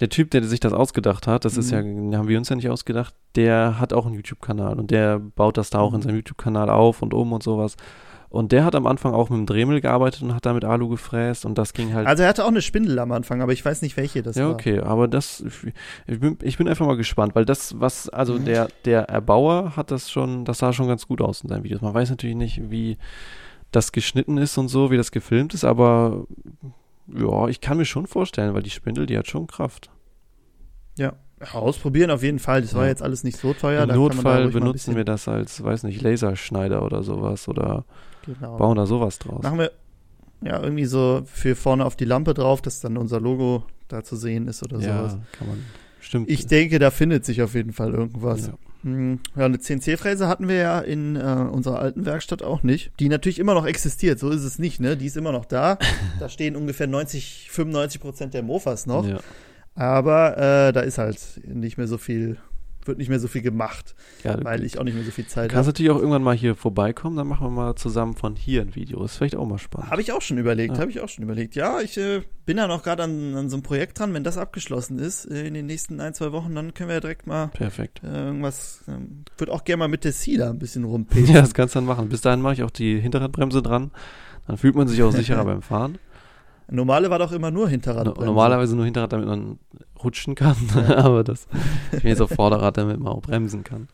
[0.00, 2.14] Der Typ, der sich das ausgedacht hat, das ist ja, Mhm.
[2.16, 5.70] haben wir uns ja nicht ausgedacht, der hat auch einen YouTube-Kanal und der baut das
[5.70, 6.02] da auch in Mhm.
[6.02, 7.76] seinem YouTube-Kanal auf und um und sowas.
[8.33, 10.88] Und der hat am Anfang auch mit dem Dremel gearbeitet und hat da mit Alu
[10.88, 12.07] gefräst und das ging halt.
[12.07, 14.47] Also er hatte auch eine Spindel am Anfang, aber ich weiß nicht, welche das ja,
[14.47, 14.55] war.
[14.55, 15.45] okay, aber das,
[16.07, 18.45] ich bin, ich bin einfach mal gespannt, weil das, was, also Mhm.
[18.47, 21.83] der, der Erbauer hat das schon, das sah schon ganz gut aus in seinen Videos.
[21.83, 22.97] Man weiß natürlich nicht, wie
[23.71, 26.25] das geschnitten ist und so, wie das gefilmt ist, aber
[27.14, 29.90] ja, ich kann mir schon vorstellen, weil die Spindel, die hat schon Kraft.
[30.97, 31.12] Ja,
[31.53, 32.62] ausprobieren auf jeden Fall.
[32.62, 32.88] Das war Ja.
[32.88, 33.83] jetzt alles nicht so teuer.
[33.87, 37.85] Im Notfall benutzen wir das als, weiß nicht, Laserschneider oder sowas oder
[38.26, 38.56] Genau.
[38.56, 39.42] bauen da sowas draus.
[39.42, 39.70] Machen wir
[40.42, 44.16] ja irgendwie so für vorne auf die Lampe drauf, dass dann unser Logo da zu
[44.16, 45.16] sehen ist oder ja, sowas.
[45.32, 45.64] kann man.
[46.00, 46.28] Stimmt.
[46.30, 48.48] Ich denke, da findet sich auf jeden Fall irgendwas.
[48.48, 48.54] ja.
[48.82, 52.90] Hm, Ja, eine CNC-Fräse hatten wir ja in äh, unserer alten Werkstatt auch nicht.
[52.98, 54.96] Die natürlich immer noch existiert, so ist es nicht, ne?
[54.96, 55.78] Die ist immer noch da.
[56.18, 59.06] da stehen ungefähr 90, 95 Prozent der Mofas noch.
[59.06, 59.20] Ja.
[59.76, 62.38] Aber äh, da ist halt nicht mehr so viel
[62.87, 65.31] wird nicht mehr so viel gemacht, Ja, weil ich auch nicht mehr so viel Du
[65.31, 65.66] Zeit kannst habe.
[65.68, 69.05] natürlich auch irgendwann mal hier vorbeikommen, dann machen wir mal zusammen von hier ein Video.
[69.05, 69.90] Ist vielleicht auch mal spannend.
[69.90, 70.81] Habe ich auch schon überlegt, Ja.
[70.81, 71.55] habe ich auch schon überlegt.
[71.55, 74.12] Ja, ich äh, bin ja noch gerade an, an so einem Projekt dran.
[74.14, 77.01] Wenn das abgeschlossen ist äh, in den nächsten ein, zwei Wochen, dann können wir ja
[77.01, 78.03] direkt mal Perfekt.
[78.05, 78.83] äh, irgendwas.
[78.88, 81.27] Ähm, würde auch gerne mal mit der Sida ein bisschen rumpeten.
[81.35, 82.09] Ja, das kannst du dann machen.
[82.09, 83.90] Bis dahin mache ich auch die Hinterradbremse dran.
[84.47, 85.99] Dann fühlt man sich auch sicherer beim Fahren.
[86.70, 88.07] Normale war doch immer nur Hinterrad.
[88.07, 89.59] No normalerweise nur Hinterrad, damit man
[90.03, 90.57] rutschen kann.
[90.96, 91.46] Aber das,
[91.92, 93.88] ich bin jetzt auf Vorderrad, damit man auch bremsen kann.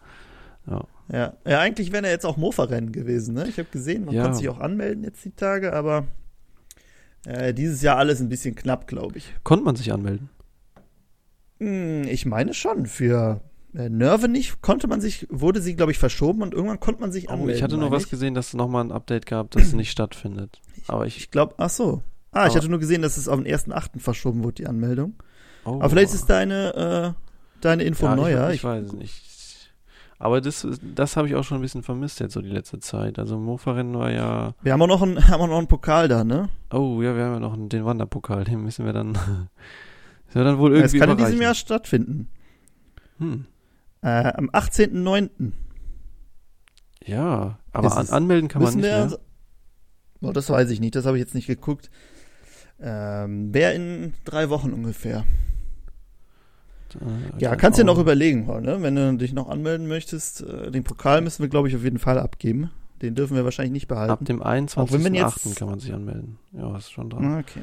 [0.71, 0.85] Ja.
[1.11, 3.49] Ja, ja eigentlich wären ja jetzt auch Mofa-Rennen gewesen, ne?
[3.49, 4.23] Ich habe gesehen, man Ja.
[4.23, 6.07] konnte sich auch anmelden jetzt die Tage, aber
[7.27, 9.35] äh, dieses Jahr alles ein bisschen knapp, glaube ich.
[9.45, 10.29] Konnte man sich anmelden?
[11.61, 13.41] Hm, ich meine schon, für
[13.75, 17.11] äh, Nerve nicht konnte man sich, wurde sie, glaube ich, verschoben und irgendwann konnte man
[17.13, 17.57] sich Oh, anmelden.
[17.57, 18.11] ich hatte nur was ich.
[18.11, 20.61] gesehen, dass es nochmal ein Update gab, dass es nicht stattfindet.
[20.87, 21.17] Aber ich.
[21.17, 22.03] Ich glaube, ach so.
[22.33, 24.01] Ah, ich Aber- hatte nur gesehen, dass es auf den 1.8.
[24.01, 25.15] verschoben wurde, die Anmeldung.
[25.65, 27.23] Oh, Aber vielleicht ist deine, äh,
[27.61, 28.49] deine Info ja, neuer.
[28.51, 29.25] Ich, ich weiß es nicht.
[30.21, 33.19] Aber das, das habe ich auch schon ein bisschen vermisst jetzt so die letzte Zeit.
[33.21, 34.55] Also Mofa-Rennen war ja.
[34.63, 36.49] wir haben auch noch einen, haben auch noch einen Pokal da, ne?
[36.73, 38.45] Oh ja, wir haben ja noch den Wanderpokal.
[38.45, 39.15] Den müssen wir dann.
[40.33, 41.41] wir dann wohl Es irgendwie kann in diesem.
[41.41, 42.29] Jahr stattfinden.
[43.19, 43.47] Hm.
[44.03, 45.53] Äh, am 18.09.
[47.05, 49.07] Ja, aber an, es- anmelden kann man nicht wir.
[49.07, 49.19] mehr.
[50.21, 51.91] Oh, das weiß ich nicht, das habe ich jetzt nicht geguckt.
[52.81, 55.25] Ähm, Wäre in drei Wochen ungefähr.
[56.95, 58.79] Äh, Ja, kannst dir auch- noch überlegen, ne?
[58.81, 60.43] wenn du dich noch anmelden möchtest.
[60.43, 62.71] Äh, den Pokal müssen wir, glaube ich, auf jeden Fall abgeben.
[63.03, 64.11] Den dürfen wir wahrscheinlich nicht behalten.
[64.11, 64.47] Ab dem Auch
[64.93, 65.47] wenn man 21.08.
[65.47, 66.39] jetzt- kann man sich anmelden.
[66.53, 67.25] Ja, ist schon dran.
[67.25, 67.63] Ah, okay.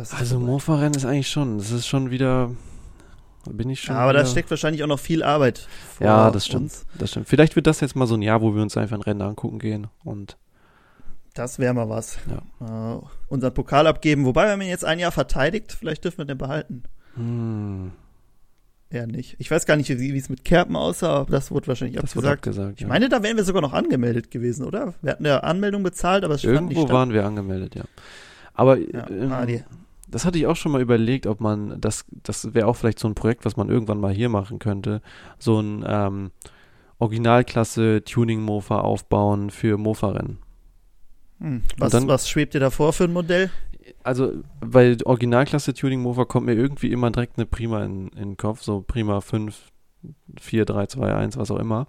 [0.00, 0.38] Ist Also.
[0.40, 2.50] Mofa-Rennen ist eigentlich schon, das ist schon wieder,
[3.44, 5.66] da bin ich schon Ja, aber da steckt wahrscheinlich auch noch viel Arbeit
[5.96, 6.62] vor Ja, das stimmt.
[6.62, 6.86] uns.
[6.98, 7.28] das stimmt.
[7.28, 9.58] Vielleicht wird das jetzt mal so ein Jahr, wo wir uns einfach ein Rennen angucken
[9.58, 10.36] gehen und
[11.34, 12.16] Das wäre mal was.
[12.60, 12.96] Äh,
[13.28, 14.24] unseren Pokal abgeben.
[14.24, 16.82] Wobei, wenn man ihn jetzt ein Jahr verteidigt, vielleicht dürfen wir den behalten.
[17.14, 17.92] hm,
[18.92, 19.36] Eher nicht.
[19.38, 22.48] Ich weiß gar nicht, wie es mit Kerpen aussah, aber das wurde wahrscheinlich das abgesagt.
[22.48, 22.74] abgesagt.
[22.78, 22.88] Ich ja.
[22.88, 24.94] meine, da wären wir sogar noch angemeldet gewesen, oder?
[25.00, 26.92] Wir hatten ja Anmeldung bezahlt, aber es stand nicht Irgendwo statt.
[26.96, 27.84] waren wir angemeldet, ja.
[28.52, 29.46] Aber Ja, ähm, ah,
[30.08, 33.06] das hatte ich auch schon mal überlegt, ob man, das, das wäre auch vielleicht so
[33.06, 35.02] ein Projekt, was man irgendwann mal hier machen könnte,
[35.38, 36.32] so ein ähm,
[36.98, 40.38] Originalklasse Tuning-Mofa aufbauen für Mofa-Rennen.
[41.40, 41.62] Hm.
[41.78, 43.50] Was, dann- was schwebt dir da vor für ein Modell?
[44.04, 48.36] Also bei Originalklasse Tuning Mover kommt mir irgendwie immer direkt eine Prima in, in den
[48.36, 49.56] Kopf, so Prima 5,
[50.40, 51.86] 4, 3, 2, 1, was auch immer.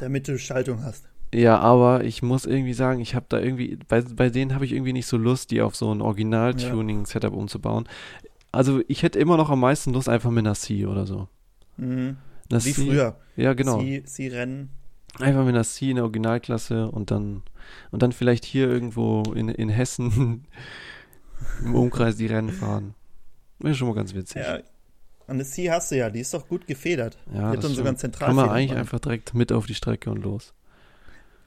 [0.00, 1.06] Damit du Schaltung hast.
[1.32, 4.72] Ja, aber ich muss irgendwie sagen, ich habe da irgendwie, bei, bei denen habe ich
[4.72, 7.88] irgendwie nicht so Lust, die auf so ein Original-Tuning-Setup umzubauen.
[8.52, 11.28] Also ich hätte immer noch am meisten Lust einfach mit einer C oder so.
[11.76, 12.16] Mhm.
[12.50, 13.16] Wie früher.
[13.36, 13.80] Ja, genau.
[13.80, 14.70] Sie, sie rennen.
[15.20, 17.42] Einfach mit einer C in der Originalklasse und dann
[17.90, 20.46] und dann vielleicht hier irgendwo in, in Hessen
[21.64, 22.94] im Umkreis die Rennen fahren.
[23.58, 24.42] Wäre schon mal ganz witzig.
[24.42, 24.58] Ja.
[25.26, 27.16] Eine C hast du ja, die ist doch gut gefedert.
[27.32, 28.18] Ja, die hat das dann sogar ein stimmt.
[28.18, 28.78] Kann man eigentlich dran.
[28.80, 30.52] einfach direkt mit auf die Strecke und los.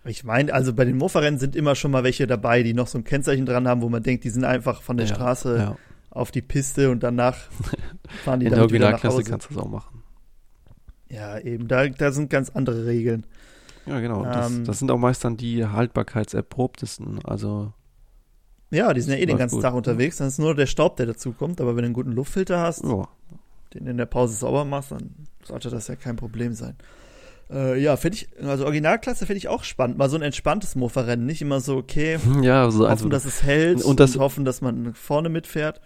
[0.04, 2.98] Ich meine, also bei den Mofa-Rennen sind immer schon mal welche dabei, die noch so
[2.98, 5.78] ein Kennzeichen dran haben, wo man denkt, die sind einfach von der Ja, Straße Ja.
[6.10, 7.38] auf die Piste und danach
[8.24, 10.02] fahren die In der Originalklasse kannst du das auch machen.
[11.10, 13.26] Ja, eben, da, da sind ganz andere Regeln.
[13.88, 14.24] Ja, genau.
[14.24, 17.20] das, Ähm, das sind auch meist dann die haltbarkeitserprobtesten.
[17.24, 17.72] Also,
[18.72, 19.64] Ja, die sind ja eh den ganzen gut.
[19.64, 22.12] Tag unterwegs, dann ist nur der Staub, der dazu kommt, aber wenn du einen guten
[22.12, 23.08] Luftfilter hast, ja.
[23.74, 25.12] den in der Pause sauber machst, dann
[25.44, 26.76] sollte das ja kein Problem sein.
[27.50, 29.98] Äh, ja, finde ich, also Originalklasse finde ich auch spannend.
[29.98, 33.42] Mal so ein entspanntes Mofa-Rennen, nicht immer so, okay, Ja, also, hoffen, also dass es
[33.44, 35.80] hält und das- hoffen, dass man vorne mitfährt.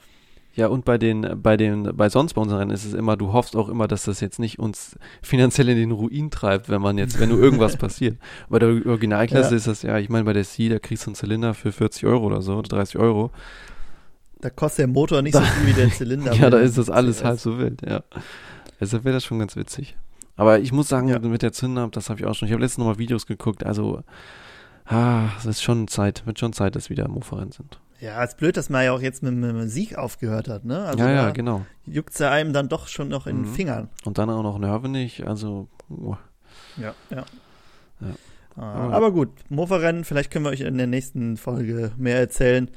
[0.54, 3.32] Ja, und bei den, bei den, bei sonst bei unseren Rennen ist es immer, du
[3.32, 6.98] hoffst auch immer, dass das jetzt nicht uns finanziell in den Ruin treibt, wenn man
[6.98, 8.18] jetzt, wenn nur irgendwas passiert.
[8.50, 9.56] Bei der Originalklasse Ja.
[9.58, 12.06] ist das ja, ich meine, bei der C, da kriegst du einen Zylinder für 40
[12.06, 13.32] Euro oder so, oder 30 Euro.
[14.42, 16.34] Da kostet der Motor nicht so viel wie der Zylinder.
[16.34, 17.24] ja, da ist das alles CS.
[17.24, 18.04] halb so wild, ja.
[18.80, 19.96] Deshalb wäre das schon ganz witzig.
[20.36, 21.20] Aber ich muss sagen, Ja.
[21.20, 22.48] mit der Zünder, das habe ich auch schon.
[22.48, 24.02] Ich habe letztens noch mal Videos geguckt, also
[24.86, 27.80] ah, es ist schon Zeit, wird schon Zeit, dass wieder Mofa-Rennen sind.
[28.02, 30.86] Ja, ist blöd, dass man ja auch jetzt mit, mit dem Sieg aufgehört hat, ne?
[30.86, 31.66] Also ja, ja, genau.
[31.86, 33.56] juckt's ja einem dann doch schon noch in den Mhm.
[33.56, 33.90] Fingern.
[34.06, 36.16] Und dann auch noch Nervenig, also oh,
[36.78, 37.24] Ja, ja.
[38.02, 38.08] Ja.
[38.58, 42.70] Ah, Aber- aber gut, Mofa-Rennen, vielleicht können wir euch in der nächsten Folge mehr erzählen,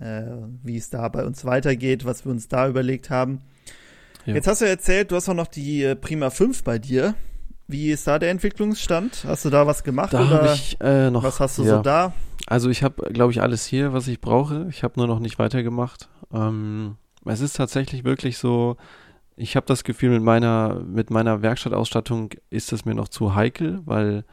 [0.00, 0.22] äh,
[0.64, 3.42] wie es da bei uns weitergeht, was wir uns da überlegt haben.
[4.24, 4.34] Ja.
[4.34, 7.14] Jetzt hast du ja erzählt, du hast auch noch die äh, Prima 5 bei dir.
[7.68, 9.24] Wie ist da der Entwicklungsstand?
[9.26, 11.22] Hast du da was gemacht da oder ich äh, noch.
[11.22, 11.76] was hast du ja.
[11.76, 12.12] so da?
[12.50, 14.66] Also ich habe, glaube ich, alles hier, was ich brauche.
[14.70, 16.08] Ich habe nur noch nicht weitergemacht.
[16.32, 18.76] Ähm, es ist tatsächlich wirklich so,
[19.36, 23.80] ich habe das Gefühl, mit meiner, mit meiner Werkstattausstattung ist es mir noch zu heikel,
[23.84, 24.24] weil,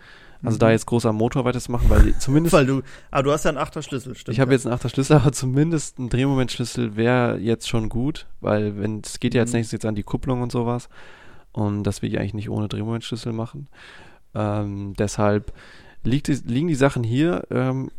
[0.43, 0.59] also Mhm.
[0.59, 3.59] da jetzt groß am Motor weiterzumachen, weil zumindest, Weil du, ah, du hast ja einen
[3.59, 4.33] Achterschlüssel, stimmt.
[4.33, 4.55] ich habe ja.
[4.55, 9.19] jetzt einen achter Schlüssel, aber zumindest ein Drehmomentschlüssel wäre jetzt schon gut, weil wenn, es
[9.19, 9.57] geht ja als Mhm.
[9.57, 10.89] nächstes jetzt an die Kupplung und sowas.
[11.53, 13.67] und das will ich eigentlich nicht ohne Drehmomentschlüssel machen.
[14.35, 15.53] Ähm, deshalb
[16.03, 17.45] liegt, liegen die Sachen hier.
[17.49, 17.89] Ähm,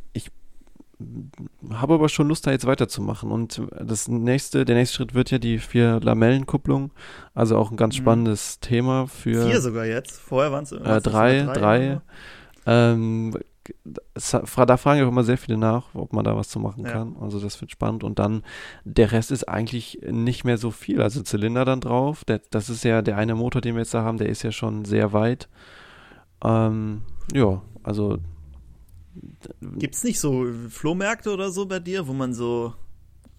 [1.71, 3.31] habe aber schon Lust, da jetzt weiterzumachen.
[3.31, 6.91] Und das nächste, der nächste Schritt wird ja die vier Lamellenkupplung.
[7.35, 8.03] Also auch ein ganz Mhm.
[8.03, 9.47] spannendes Thema für.
[9.47, 10.19] Vier sogar jetzt.
[10.21, 12.01] Vorher waren es Äh, drei, drei.
[12.67, 13.37] Ähm,
[14.15, 16.85] es- da fragen ja auch immer sehr viele nach, ob man da was zu machen
[16.85, 16.91] Ja.
[16.93, 17.17] kann.
[17.21, 18.03] Also das wird spannend.
[18.03, 18.43] Und dann
[18.85, 21.01] der Rest ist eigentlich nicht mehr so viel.
[21.03, 22.25] Also Zylinder dann drauf.
[22.25, 24.53] Der, das ist ja der eine Motor, den wir jetzt da haben, der ist ja
[24.53, 25.49] schon sehr weit.
[26.43, 27.03] Ähm,
[27.35, 28.19] ja, also
[29.61, 32.75] Gibt es nicht so Flohmärkte oder so bei dir, wo man so,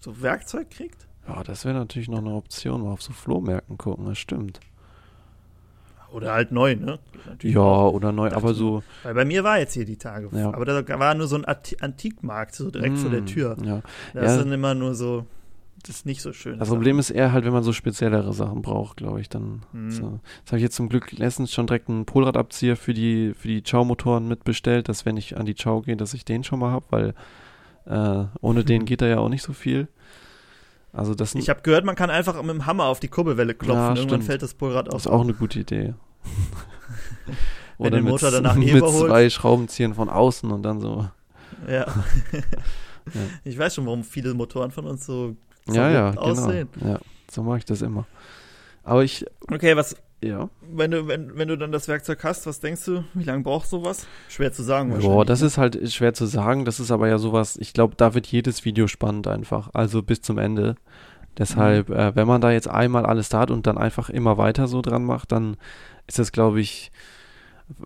[0.00, 1.06] so Werkzeug kriegt?
[1.28, 4.58] ja, das wäre natürlich noch eine Option, mal auf so Flohmärkten gucken, das stimmt.
[6.12, 6.98] Oder halt neu, ne?
[7.26, 8.82] Natürlich Ja, oder neu, aber so.
[9.04, 10.28] Weil bei mir war jetzt hier die Tage.
[10.36, 10.52] Ja.
[10.52, 13.56] Aber da war nur so ein Anti Antikmarkt, so direkt vor der mm, Tür.
[13.64, 13.80] Ja.
[14.12, 14.32] Das Ja.
[14.32, 15.24] ist dann immer nur so,
[15.82, 16.58] das ist nicht so schön.
[16.58, 19.62] Das Problem ist eher halt, wenn man so speziellere Sachen braucht, glaube ich, dann.
[19.72, 19.90] Mhm.
[19.90, 20.20] So.
[20.38, 23.62] Jetzt habe ich jetzt zum Glück letztens schon direkt einen Polradabzieher für die, für die
[23.62, 26.84] Chow-Motoren mitbestellt, dass wenn ich an die Chow gehe, dass ich den schon mal habe,
[26.90, 27.14] weil
[27.86, 29.88] äh, ohne den geht da ja auch nicht so viel.
[30.92, 33.76] Also das, Ich habe gehört, man kann einfach mit dem Hammer auf die Kurbelwelle klopfen.
[33.80, 34.24] Ja, Irgendwann stimmt.
[34.24, 35.06] fällt das Polrad das aus.
[35.06, 35.94] ist auch eine gute Idee.
[37.78, 39.08] Wenn Oder den mit, Motor danach eh mit überholt.
[39.10, 41.08] zwei Schraubenziehern von außen und dann so.
[41.68, 41.86] Ja.
[43.44, 45.36] Ich weiß schon, warum viele Motoren von uns so
[45.68, 46.68] Ja, ja, verrückt aussehen.
[46.78, 46.92] genau.
[46.94, 48.06] Ja, so mache ich das immer.
[48.82, 50.48] Aber ich, Okay, was, ja.
[50.62, 53.72] wenn du, wenn, wenn du dann das Werkzeug hast, was denkst du, wie lange brauchst
[53.72, 54.06] du sowas?
[54.28, 55.46] Schwer zu sagen Boah, das ne?
[55.46, 56.64] ist halt schwer zu sagen.
[56.64, 59.70] Das ist aber ja sowas, ich glaube, da wird jedes Video spannend einfach.
[59.74, 60.76] Also bis zum Ende.
[61.38, 61.94] Deshalb, Mhm.
[61.96, 64.82] äh, wenn man da jetzt einmal alles da hat und dann einfach immer weiter so
[64.82, 65.56] dran macht, dann
[66.06, 66.90] ist das, glaube ich,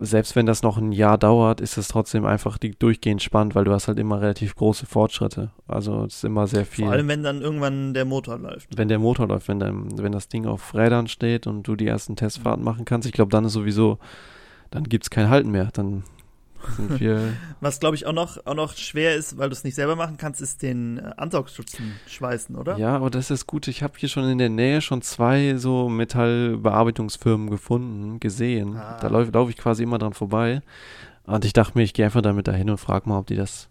[0.01, 3.65] selbst wenn das noch ein Jahr dauert, ist das trotzdem einfach die, durchgehend spannend, weil
[3.65, 5.51] du hast halt immer relativ große Fortschritte.
[5.69, 6.85] Also es ist immer sehr viel.
[6.87, 8.77] Vor allem, wenn dann irgendwann der Motor läuft.
[8.77, 11.87] wenn der Motor läuft, wenn, dein, wenn das Ding auf Rädern steht und du die
[11.87, 12.65] ersten Testfahrten Mhm.
[12.65, 13.99] machen kannst, ich glaube, dann ist sowieso,
[14.71, 15.69] dann gibt es kein Halten mehr.
[15.73, 16.05] Dann
[16.77, 19.75] sind wir Was, glaube ich, auch noch, auch noch schwer ist, weil du es nicht
[19.75, 22.77] selber machen kannst, ist den äh, Ansaugstutzen schweißen, oder?
[22.79, 23.69] Ja, aber das ist gut.
[23.69, 28.77] Ich habe hier schon in der Nähe schon zwei so Metallbearbeitungsfirmen gefunden, gesehen.
[28.77, 28.99] Ah.
[29.01, 30.63] Da laufe lauf ich quasi immer dran vorbei.
[31.27, 33.69] Und ich dachte mir, ich gehe einfach damit dahin und frage mal, ob die das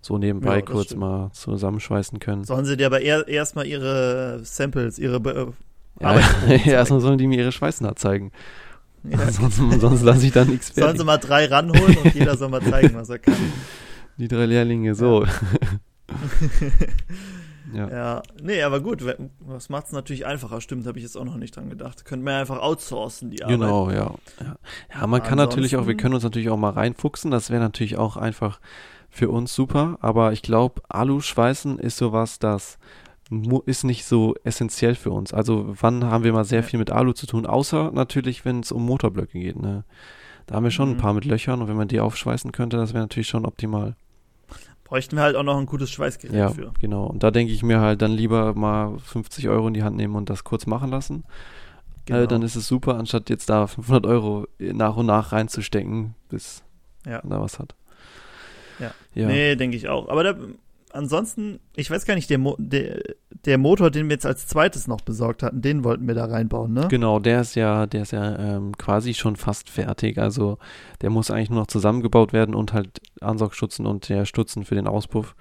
[0.00, 1.00] so nebenbei Ja, kurz stimmt.
[1.00, 2.44] mal zusammenschweißen können.
[2.44, 5.52] Sollen sie dir aber eher, erstmal ihre Samples, ihre Be
[6.00, 6.20] Ja,
[6.64, 8.30] erstmal sollen die mir ihre Schweißnaht zeigen.
[9.10, 9.18] Ja.
[9.30, 11.00] sonst sonst lasse ich da nichts Sollen fertig.
[11.00, 13.34] sie mal drei ranholen und jeder soll mal zeigen, was er kann.
[14.18, 15.26] Die drei Lehrlinge, so.
[17.74, 17.88] ja.
[17.90, 19.04] Ja, nee, aber gut,
[19.48, 20.60] das macht es natürlich einfacher.
[20.60, 22.04] Stimmt, habe ich jetzt auch noch nicht dran gedacht.
[22.04, 23.58] Könnte man ja einfach outsourcen, die Arbeit.
[23.58, 24.14] Genau, ja.
[24.40, 24.56] ja.
[24.94, 27.30] Ja, man kann natürlich auch, wir können uns natürlich auch mal reinfuchsen.
[27.30, 28.60] Das wäre natürlich auch einfach
[29.10, 29.98] für uns super.
[30.00, 32.78] Aber ich glaube, Alu-Schweißen ist sowas, das
[33.66, 35.34] ist nicht so essentiell für uns.
[35.34, 37.44] Also wann haben wir mal sehr viel mit Alu zu tun?
[37.46, 39.60] Außer natürlich, wenn es um Motorblöcke geht.
[39.60, 39.84] Ne?
[40.46, 41.00] Da haben wir schon ein Mhm.
[41.00, 43.96] paar mit Löchern und wenn man die aufschweißen könnte, das wäre natürlich schon optimal.
[44.84, 46.72] Bräuchten wir halt auch noch ein gutes Schweißgerät Ja, für.
[46.80, 47.06] genau.
[47.06, 50.14] Und da denke ich mir halt dann lieber mal 50 Euro in die Hand nehmen
[50.14, 51.24] und das kurz machen lassen.
[52.04, 52.20] Genau.
[52.20, 56.62] Äh, dann ist es super, anstatt jetzt da 500 Euro nach und nach reinzustecken, bis
[57.04, 57.18] Ja.
[57.24, 57.74] man da was hat.
[58.78, 58.92] Ja.
[59.14, 59.26] Ja.
[59.26, 60.08] Nee, denke ich auch.
[60.08, 60.36] Aber da,
[60.96, 63.00] ansonsten, ich weiß gar nicht, der, Mo der,
[63.44, 66.72] der Motor, den wir jetzt als zweites noch besorgt hatten, den wollten wir da reinbauen,
[66.72, 66.88] ne?
[66.88, 70.18] Genau, der ist ja, der ist ja ähm, quasi schon fast fertig.
[70.18, 70.58] Also
[71.02, 74.86] der muss eigentlich nur noch zusammengebaut werden und halt Ansaugstutzen und der Stutzen für den
[74.88, 75.36] Auspuff.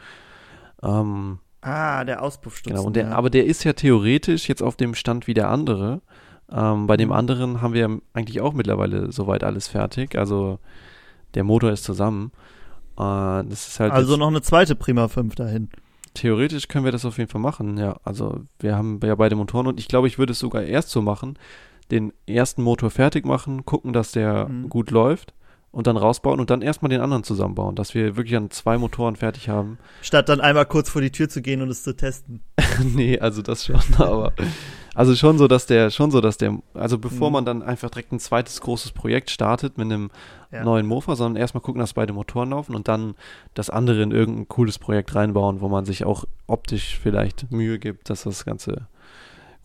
[0.83, 2.77] Ähm, Ah, der Auspuffstutzen.
[2.77, 3.11] genau, der, ja.
[3.13, 6.01] aber der ist ja theoretisch jetzt auf dem Stand wie der andere.
[6.51, 7.15] Ähm, bei dem Mhm.
[7.15, 10.15] anderen haben wir eigentlich auch mittlerweile soweit alles fertig.
[10.15, 10.59] Also
[11.33, 12.31] der Motor ist zusammen.
[13.49, 15.69] Ist halt also noch eine zweite Prima 5 dahin.
[16.13, 17.97] Theoretisch können wir das auf jeden Fall machen, ja.
[18.03, 21.01] Also wir haben ja beide Motoren und ich glaube, ich würde es sogar erst so
[21.01, 21.37] machen,
[21.91, 24.69] den ersten Motor fertig machen, gucken, dass der Mhm.
[24.69, 25.33] gut läuft
[25.71, 29.17] und dann rausbauen und dann erstmal den anderen zusammenbauen, dass wir wirklich an zwei Motoren
[29.17, 29.77] fertig haben.
[30.01, 32.39] Statt dann einmal kurz vor die Tür zu gehen und es zu testen.
[32.95, 34.31] nee, also das schon, aber
[34.95, 37.33] also schon so, dass der, schon so, dass der, also bevor Mhm.
[37.33, 40.09] man dann einfach direkt ein zweites großes Projekt startet mit einem
[40.51, 40.63] Ja.
[40.63, 43.15] neuen Mofa, sondern erstmal gucken, dass beide Motoren laufen und dann
[43.53, 48.09] das andere in irgendein cooles Projekt reinbauen, wo man sich auch optisch vielleicht Mühe gibt,
[48.09, 48.87] dass das Ganze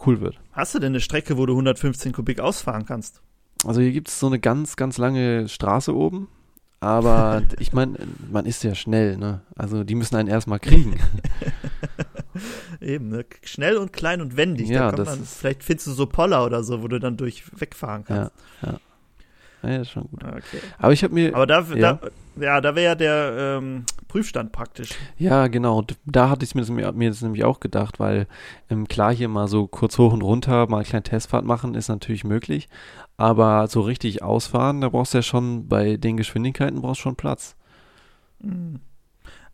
[0.05, 0.37] cool wird.
[0.53, 3.21] Hast du denn eine Strecke, wo du 115 Kubik ausfahren kannst?
[3.65, 6.29] Also hier gibt es so eine ganz, ganz lange Straße oben,
[6.81, 7.99] aber ich meine,
[8.33, 9.43] man ist ja schnell, ne?
[9.55, 10.99] Also die müssen einen erstmal kriegen.
[12.81, 13.25] Eben, ne?
[13.43, 14.69] Schnell und klein und wendig.
[14.69, 18.05] Ja, da man, vielleicht findest du so Poller oder so, wo du dann durch wegfahren
[18.05, 18.33] kannst.
[18.63, 18.79] ja, ja.
[19.63, 20.25] Ja, das ist schon gut.
[20.25, 20.59] Okay.
[20.79, 21.35] Aber ich habe mir.
[21.35, 21.93] Aber da, Ja.
[21.93, 24.91] da, ja, da wäre ja der ähm, Prüfstand praktisch.
[25.19, 25.85] Ja, genau.
[26.07, 28.27] Da hatte ich mir das, mir das nämlich auch gedacht, weil
[28.71, 31.89] ähm, klar hier mal so kurz hoch und runter, mal eine kleine Testfahrt machen, ist
[31.89, 32.69] natürlich möglich.
[33.19, 37.17] Aber so richtig ausfahren, da brauchst du ja schon bei den Geschwindigkeiten brauchst du schon
[37.17, 37.55] Platz.
[38.39, 38.81] Mhm.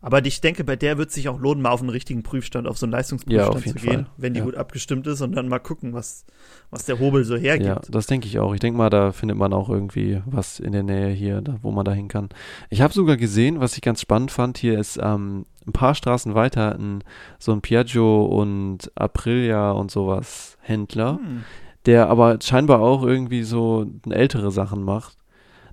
[0.07, 2.77] Aber ich denke, bei der wird sich auch lohnen, mal auf einen richtigen Prüfstand, auf
[2.77, 4.13] so einen Ja, Leistungsprüfstand jeden zu gehen, Fall.
[4.15, 4.45] wenn die Ja.
[4.45, 6.25] gut abgestimmt ist und dann mal gucken, was,
[6.69, 7.67] was der Hobel so hergibt.
[7.67, 8.53] Ja, das denke ich auch.
[8.53, 11.71] Ich denke mal, da findet man auch irgendwie was in der Nähe hier, da, wo
[11.71, 12.29] man da hin kann.
[12.69, 16.35] Ich habe sogar gesehen, was ich ganz spannend fand, hier ist ähm, ein paar Straßen
[16.35, 17.03] weiter ein,
[17.37, 21.19] so ein Piaggio und Aprilia und sowas Händler.
[21.21, 21.43] Hm.
[21.85, 25.17] der aber scheinbar auch irgendwie so ältere Sachen macht.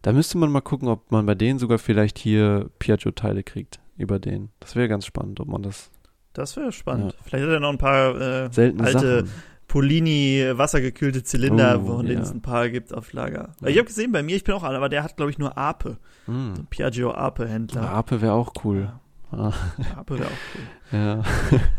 [0.03, 4.19] Da müsste man mal gucken, ob man bei denen sogar vielleicht hier Piaggio-Teile kriegt über
[4.19, 4.51] den.
[4.61, 5.91] Das wäre ganz spannend, ob man das
[6.33, 7.15] Das wäre spannend.
[7.25, 9.31] Vielleicht hat er noch ein paar äh, seltene alte Sachen.
[9.69, 12.23] Polini wassergekühlte Zylinder, Oh, von denen ja.
[12.25, 13.55] es ein paar gibt auf Lager.
[13.61, 13.69] Ja.
[13.69, 15.57] Ich habe gesehen, bei mir, ich bin auch einer, aber der hat, glaube ich, nur
[15.57, 15.97] Ape.
[16.27, 16.67] Hm.
[16.71, 17.83] Piaggio Ape-Händler.
[17.91, 18.93] Ape wäre auch cool.
[19.33, 19.53] Ah,
[19.97, 20.99] Ape wäre auch cool.
[20.99, 21.23] ja,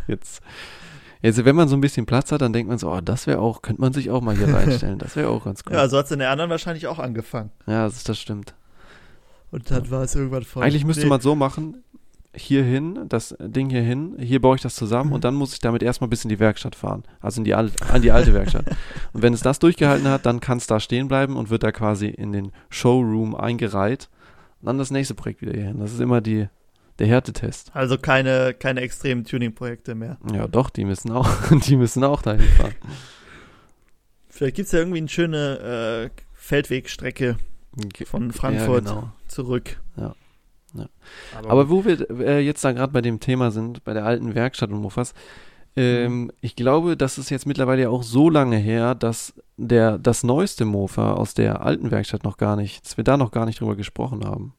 [0.08, 0.42] jetzt.
[1.22, 3.38] Jetzt, wenn man so ein bisschen Platz hat, dann denkt man so, oh, das wäre
[3.40, 4.98] auch, könnte man sich auch mal hier reinstellen.
[4.98, 5.72] Das wäre auch ganz cool.
[5.74, 7.50] Ja, so hat es in der anderen wahrscheinlich auch angefangen.
[7.66, 8.54] Ja, das, das stimmt.
[9.50, 10.62] Und dann war es irgendwann voll.
[10.64, 11.08] Eigentlich müsste Nee.
[11.08, 11.82] man so machen,
[12.36, 15.60] hier hin, das Ding hier hin, hier baue ich das zusammen und dann muss ich
[15.60, 17.04] damit erstmal bis in die Werkstatt fahren.
[17.20, 18.66] Also in die al an die alte Werkstatt.
[19.12, 21.72] Und wenn es das durchgehalten hat, dann kann es da stehen bleiben und wird da
[21.72, 24.10] quasi in den Showroom eingereiht.
[24.60, 25.78] Und dann das nächste Projekt wieder hier hin.
[25.78, 26.48] Das ist immer die,
[26.98, 27.70] der Härtetest.
[27.74, 30.18] Also keine, keine extremen Tuning-Projekte mehr.
[30.32, 32.74] Ja, doch, die müssen auch, die müssen auch dahin fahren.
[34.28, 37.36] Vielleicht gibt es ja irgendwie eine schöne äh, Feldwegstrecke
[38.04, 39.12] von Frankfurt Ja, genau.
[39.28, 39.80] zurück.
[39.96, 40.14] Ja.
[40.74, 40.88] Ja.
[41.36, 44.34] Aber, Aber wo wir äh, jetzt da gerade bei dem Thema sind, bei der alten
[44.34, 45.14] Werkstatt und Mofas,
[45.76, 50.22] ähm, ich glaube, das ist jetzt mittlerweile ja auch so lange her, dass der, das
[50.22, 53.60] neueste Mofa aus der alten Werkstatt noch gar nicht, dass wir da noch gar nicht
[53.60, 54.54] drüber gesprochen haben.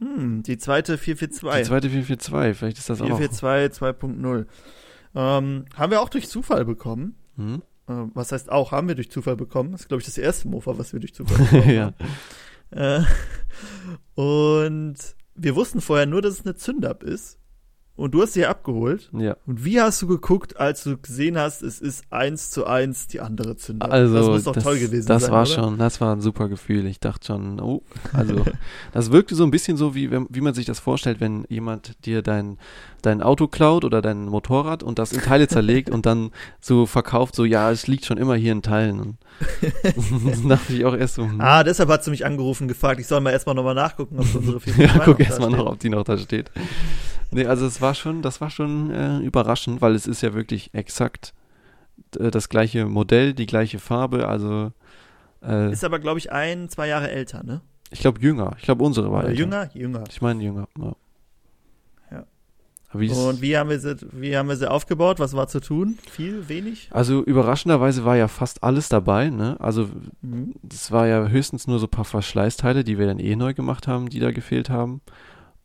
[0.00, 1.62] hm, die zweite 442.
[1.62, 3.18] Die zweite 442, vielleicht ist das auch noch.
[3.18, 4.46] 442 2.0.
[5.14, 7.16] Ähm, haben wir auch durch Zufall bekommen.
[7.36, 7.62] Hm?
[7.86, 9.72] Äh, was heißt auch, haben wir durch Zufall bekommen.
[9.72, 11.84] Das ist, glaube ich, das erste Mofa, was wir durch Zufall bekommen ja.
[11.84, 11.94] haben.
[12.70, 13.02] Äh,
[14.14, 14.96] und
[15.34, 17.39] wir wussten vorher nur, dass es eine Zündab ist.
[18.00, 19.10] Und du hast sie abgeholt.
[19.12, 19.36] ja.
[19.46, 23.20] Und wie hast du geguckt, als du gesehen hast, es ist eins zu eins die
[23.20, 23.92] andere Zündab?
[23.92, 25.32] Also, das muss doch das, toll gewesen das sein.
[25.32, 25.50] war oder?
[25.50, 26.86] schon, das war ein super Gefühl.
[26.86, 27.82] Ich dachte schon, oh,
[28.14, 28.42] also,
[28.92, 32.22] das wirkte so ein bisschen so, wie, wie man sich das vorstellt, wenn jemand dir
[32.22, 32.56] dein,
[33.02, 37.34] dein Auto klaut oder dein Motorrad und das in Teile zerlegt und dann so verkauft,
[37.34, 39.00] so, ja, es liegt schon immer hier in Teilen.
[39.00, 39.18] Und
[40.32, 43.06] dann dachte ich auch erst so, hm, Ah, deshalb hat sie mich angerufen, gefragt, ich
[43.06, 45.58] soll mal erstmal nochmal nachgucken, ob unsere ja, 442 guck da erst mal steht.
[45.58, 46.50] noch, ob die noch da steht.
[47.32, 50.70] Nee, also es war schon, das war schon äh, überraschend, weil es ist ja wirklich
[50.74, 51.32] exakt
[52.18, 54.72] äh, das gleiche Modell, die gleiche Farbe, also
[55.42, 57.60] äh, Ist aber, glaube ich, ein, zwei Jahre älter, ne?
[57.92, 58.54] ich glaube jünger.
[58.58, 59.40] Ich glaube unsere war Oder älter.
[59.40, 59.70] jünger?
[59.74, 60.04] Jünger.
[60.10, 60.68] Ich meine jünger.
[62.10, 62.24] Ja.
[62.92, 65.20] Wie Und wie haben, wir sie, wie haben wir sie aufgebaut?
[65.20, 65.96] Was war zu tun?
[66.10, 66.88] Viel, wenig?
[66.92, 69.56] also überraschenderweise war ja fast alles dabei, ne?
[69.60, 69.88] Also
[70.22, 70.54] Mhm.
[70.68, 73.86] es war ja höchstens nur so ein paar Verschleißteile, die wir dann eh neu gemacht
[73.86, 75.00] haben, die da gefehlt haben.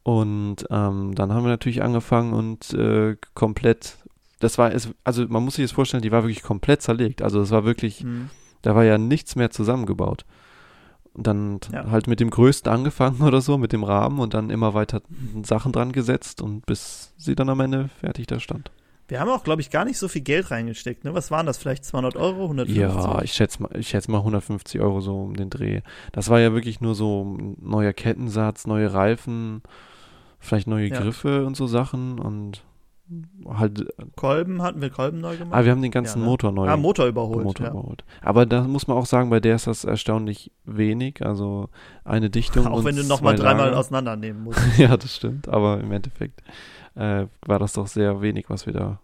[0.06, 3.98] Und ähm, dann haben wir natürlich angefangen und äh, komplett,
[4.40, 7.24] das war es, also man muss sich das vorstellen, die war wirklich komplett zerlegt.
[7.24, 8.30] Also es war wirklich, Mhm.
[8.62, 10.24] da war ja nichts mehr zusammengebaut.
[11.16, 11.90] Und dann Ja.
[11.90, 15.02] halt mit dem Größten angefangen oder so, mit dem Rahmen und dann immer weiter
[15.42, 18.70] Sachen dran gesetzt und bis sie dann am Ende fertig da stand.
[19.08, 21.16] Wir haben auch, glaube ich, gar nicht so viel Geld reingesteckt, ne?
[21.16, 21.58] Was waren das?
[21.58, 22.44] Vielleicht 200 Euro?
[22.44, 22.78] 150?
[22.80, 25.82] Ja, ich schätze mal, ich schätze mal 150 Euro so um den Dreh.
[26.12, 29.64] Das war ja wirklich nur so ein neuer Kettensatz, neue Reifen,
[30.46, 31.00] vielleicht neue Ja.
[31.00, 32.64] Griffe und so Sachen und
[33.48, 35.54] halt, Kolben hatten wir Kolben neu gemacht?
[35.54, 36.30] ah, wir haben den ganzen Ja, ne?
[36.32, 37.44] Motor neu ah, Motor überholt.
[37.44, 37.72] Motor ja.
[37.72, 38.04] überholt.
[38.22, 41.70] Aber da muss man auch sagen, bei der ist das erstaunlich wenig, also
[42.04, 44.60] eine Dichtung Auch wenn du nochmal dreimal auseinandernehmen musst.
[44.78, 46.42] ja, das stimmt, aber im Endeffekt
[46.96, 49.00] äh, war das doch sehr wenig, was wir da,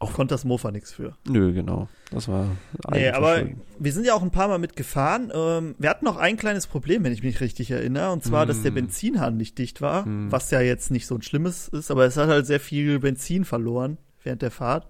[0.00, 1.16] Auch konnte das Mofa nichts für.
[1.28, 2.46] nö, genau, das war
[2.92, 3.42] Nee, aber
[3.80, 5.32] wir sind ja auch ein paar Mal mitgefahren.
[5.34, 8.12] Ähm, wir hatten noch ein kleines Problem, wenn ich mich richtig erinnere.
[8.12, 8.74] Und zwar, dass der Mm.
[8.76, 10.06] Benzinhahn nicht dicht war.
[10.06, 10.30] Mm.
[10.30, 13.44] Was ja jetzt nicht so ein schlimmes ist, aber es hat halt sehr viel Benzin
[13.44, 14.86] verloren während der Fahrt.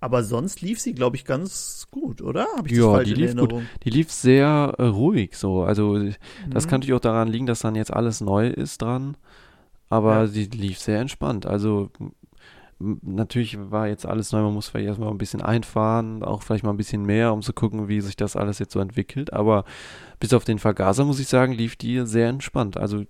[0.00, 2.46] Aber sonst lief sie, glaube ich, ganz gut, oder?
[2.58, 3.38] Habe ich das Ja, die in lief gut.
[3.50, 3.66] Erinnerung?
[3.84, 5.62] Die lief sehr äh, ruhig so.
[5.62, 5.98] Also
[6.50, 6.68] das Mhm.
[6.68, 9.16] kann natürlich auch daran liegen, dass dann jetzt alles neu ist dran.
[9.88, 10.26] Aber Ja.
[10.26, 11.46] sie lief sehr entspannt.
[11.46, 11.90] Also
[13.02, 14.42] natürlich war jetzt alles neu.
[14.42, 17.52] Man muss vielleicht erstmal ein bisschen einfahren, auch vielleicht mal ein bisschen mehr, um zu
[17.52, 19.32] gucken, wie sich das alles jetzt so entwickelt.
[19.32, 19.64] Aber
[20.20, 22.76] bis auf den Vergaser, muss ich sagen, lief die sehr entspannt.
[22.76, 23.04] Also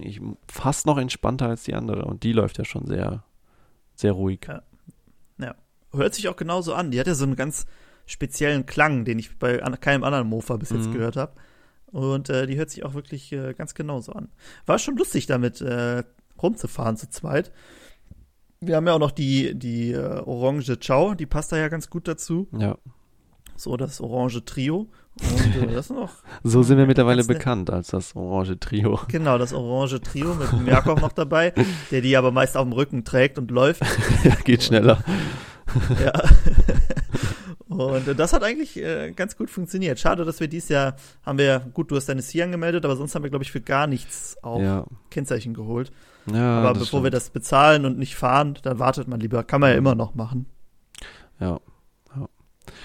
[0.00, 2.04] ich, fast noch entspannter als die andere.
[2.04, 3.24] Und die läuft ja schon sehr,
[3.94, 4.40] sehr ruhig.
[5.92, 6.90] Hört sich auch genauso an.
[6.90, 7.66] Die hat ja so einen ganz
[8.06, 10.92] speziellen Klang, den ich bei keinem anderen Mofa bis jetzt Mhm.
[10.92, 11.32] gehört habe.
[11.86, 14.28] Und äh, die hört sich auch wirklich äh, ganz genauso an.
[14.66, 16.04] War schon lustig, damit äh,
[16.40, 17.50] rumzufahren zu zweit.
[18.62, 21.88] Wir haben ja auch noch die, die äh, Orange Ciao, die passt da ja ganz
[21.88, 22.46] gut dazu.
[22.52, 22.76] Ja.
[23.56, 24.86] So das Orange Trio.
[25.18, 26.10] Und äh, das noch.
[26.42, 29.00] so sind wir mittlerweile bekannt als das Orange Trio.
[29.08, 31.54] Genau, das Orange Trio mit dem Jakob noch dabei,
[31.90, 33.80] der die aber meist auf dem Rücken trägt und läuft.
[34.24, 35.02] ja, geht schneller.
[36.04, 36.12] ja.
[37.66, 39.98] Und das hat eigentlich äh, ganz gut funktioniert.
[39.98, 43.14] Schade, dass wir dieses Jahr haben wir, gut, du hast deine C angemeldet, aber sonst
[43.14, 44.84] haben wir, glaube ich, für gar nichts auch Ja.
[45.08, 45.92] Kennzeichen geholt.
[46.32, 47.14] Ja, aber bevor wir stimmt.
[47.14, 49.42] das bezahlen und nicht fahren, dann wartet man lieber.
[49.44, 50.46] Kann man ja immer noch machen.
[51.38, 51.60] Ja.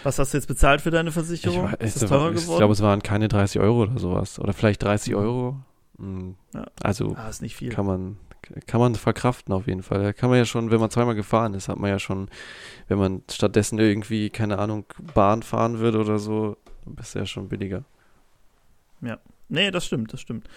[0.03, 1.67] Was hast du jetzt bezahlt für deine Ich, Versicherung?
[1.67, 2.57] weiß- Ist ich, das teurer ich geworden?
[2.59, 4.39] glaube, es waren keine 30 Euro oder sowas.
[4.39, 5.57] Oder vielleicht 30 Euro.
[5.99, 6.35] Hm.
[6.53, 6.65] Ja.
[6.81, 7.69] Also ah, ist nicht viel.
[7.69, 8.17] kann man,
[8.67, 10.01] kann man verkraften auf jeden Fall.
[10.01, 12.29] Da kann man ja schon, wenn man zweimal gefahren ist, hat man ja schon,
[12.87, 17.25] wenn man stattdessen irgendwie, keine Ahnung, Bahn fahren würde oder so, dann bist du ja
[17.25, 17.83] schon billiger.
[19.49, 20.47] Nee, das stimmt, das stimmt.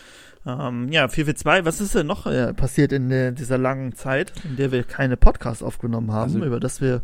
[0.46, 4.56] Ähm, ja, 442, was ist denn noch äh, passiert in der, dieser langen Zeit, in
[4.56, 7.02] der wir keine Podcasts aufgenommen haben, Also- über das wir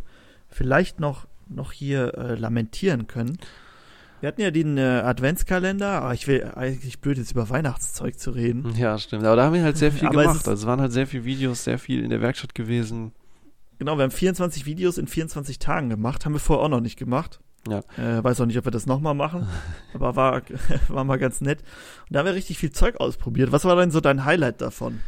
[0.49, 3.37] vielleicht noch, noch hier äh, lamentieren können?
[4.21, 8.31] Wir hatten ja den äh, Adventskalender, aber ich will eigentlich blöd, jetzt über Weihnachtszeug zu
[8.31, 8.73] reden.
[8.77, 9.25] Ja, stimmt.
[9.25, 10.41] Aber da haben wir halt sehr viel Aber es gemacht.
[10.43, 13.13] ist- Also es waren halt sehr viele Videos, sehr viel in der Werkstatt gewesen.
[13.79, 16.97] Genau, wir haben 24 Videos in 24 Tagen gemacht, haben wir vorher auch noch nicht
[16.99, 17.41] gemacht.
[17.69, 17.79] Ja.
[17.97, 19.47] Äh, weiß auch nicht, ob wir das nochmal machen,
[19.95, 20.43] aber war,
[20.89, 21.61] war mal ganz nett.
[22.09, 23.53] Und da haben wir richtig viel Zeug ausprobiert.
[23.53, 25.01] Was war denn so dein Highlight davon?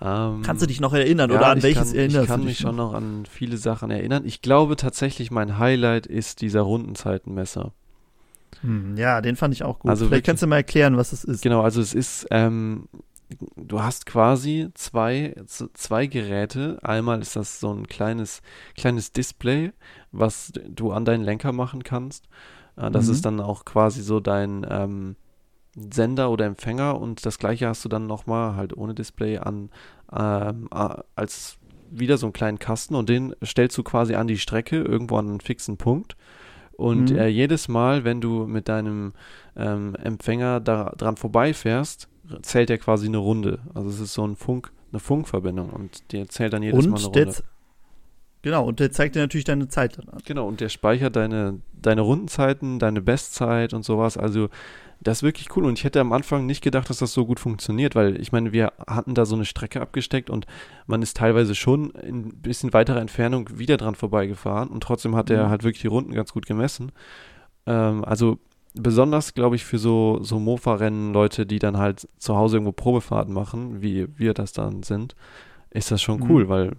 [0.00, 2.46] Ähm, Kannst du dich noch erinnern ja, oder an welches kann, erinnerst Ich kann du
[2.46, 4.24] mich dich schon noch an viele Sachen erinnern.
[4.24, 7.72] Ich glaube tatsächlich, mein Highlight ist dieser Rundenzeitenmesser.
[8.62, 9.90] Hm, ja, den fand ich auch gut.
[9.90, 11.42] Also Vielleicht wirklich- kannst du mal erklären, was es ist.
[11.42, 12.88] Genau, also es ist, ähm,
[13.56, 16.78] du hast quasi zwei, zwei Geräte.
[16.82, 18.42] Einmal ist das so ein kleines,
[18.76, 19.72] kleines Display,
[20.12, 22.28] was du an deinen Lenker machen kannst.
[22.76, 23.12] Äh, das Mhm.
[23.12, 25.16] ist dann auch quasi so dein ähm,
[25.74, 29.70] Sender oder Empfänger und das gleiche hast du dann nochmal halt ohne Display an
[30.14, 31.56] ähm, als
[31.90, 35.28] wieder so einen kleinen Kasten und den stellst du quasi an die Strecke irgendwo an
[35.28, 36.16] einen fixen Punkt.
[36.72, 37.16] Und Mhm.
[37.16, 39.12] äh, jedes Mal, wenn du mit deinem
[39.56, 42.08] ähm, Empfänger da, dran vorbeifährst,
[42.42, 43.58] zählt er quasi eine Runde.
[43.74, 47.06] Also es ist so ein Funk, eine Funkverbindung und der zählt dann jedes Mal eine
[47.06, 47.34] Und Runde.
[48.42, 50.20] genau, und der zeigt dir natürlich deine Zeit dann an.
[50.24, 54.16] Genau, und der speichert deine, deine Rundenzeiten, deine Bestzeit und sowas.
[54.16, 54.48] Also
[55.00, 55.64] das ist wirklich cool.
[55.64, 58.52] Und ich hätte am Anfang nicht gedacht, dass das so gut funktioniert, weil ich meine,
[58.52, 60.46] wir hatten da so eine Strecke abgesteckt und
[60.86, 65.28] man ist teilweise schon in ein bisschen weiterer Entfernung wieder dran vorbeigefahren und trotzdem hat
[65.30, 65.50] er Mhm.
[65.50, 66.92] halt wirklich die Runden ganz gut gemessen.
[67.66, 68.38] Ähm, also
[68.74, 73.32] besonders, glaube ich, für so, so Mofa-Rennen, Leute, die dann halt zu Hause irgendwo Probefahrten
[73.32, 75.14] machen, wie wir das dann sind,
[75.70, 76.30] ist das schon Mhm.
[76.30, 76.72] cool, weil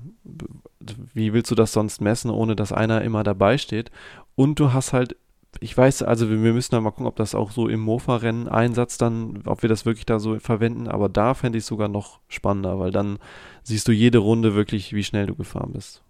[1.13, 3.91] wie willst du das sonst messen, ohne dass einer immer dabei steht?
[4.35, 5.15] Und du hast halt,
[5.59, 8.97] ich weiß, also wir, müssen da mal gucken, ob das auch so im Mofa-Rennen Einsatz
[8.97, 12.19] dann, ob wir das wirklich da so verwenden, aber da fände ich es sogar noch
[12.27, 13.19] spannender, weil dann
[13.63, 16.03] siehst du jede Runde wirklich, wie schnell du gefahren bist.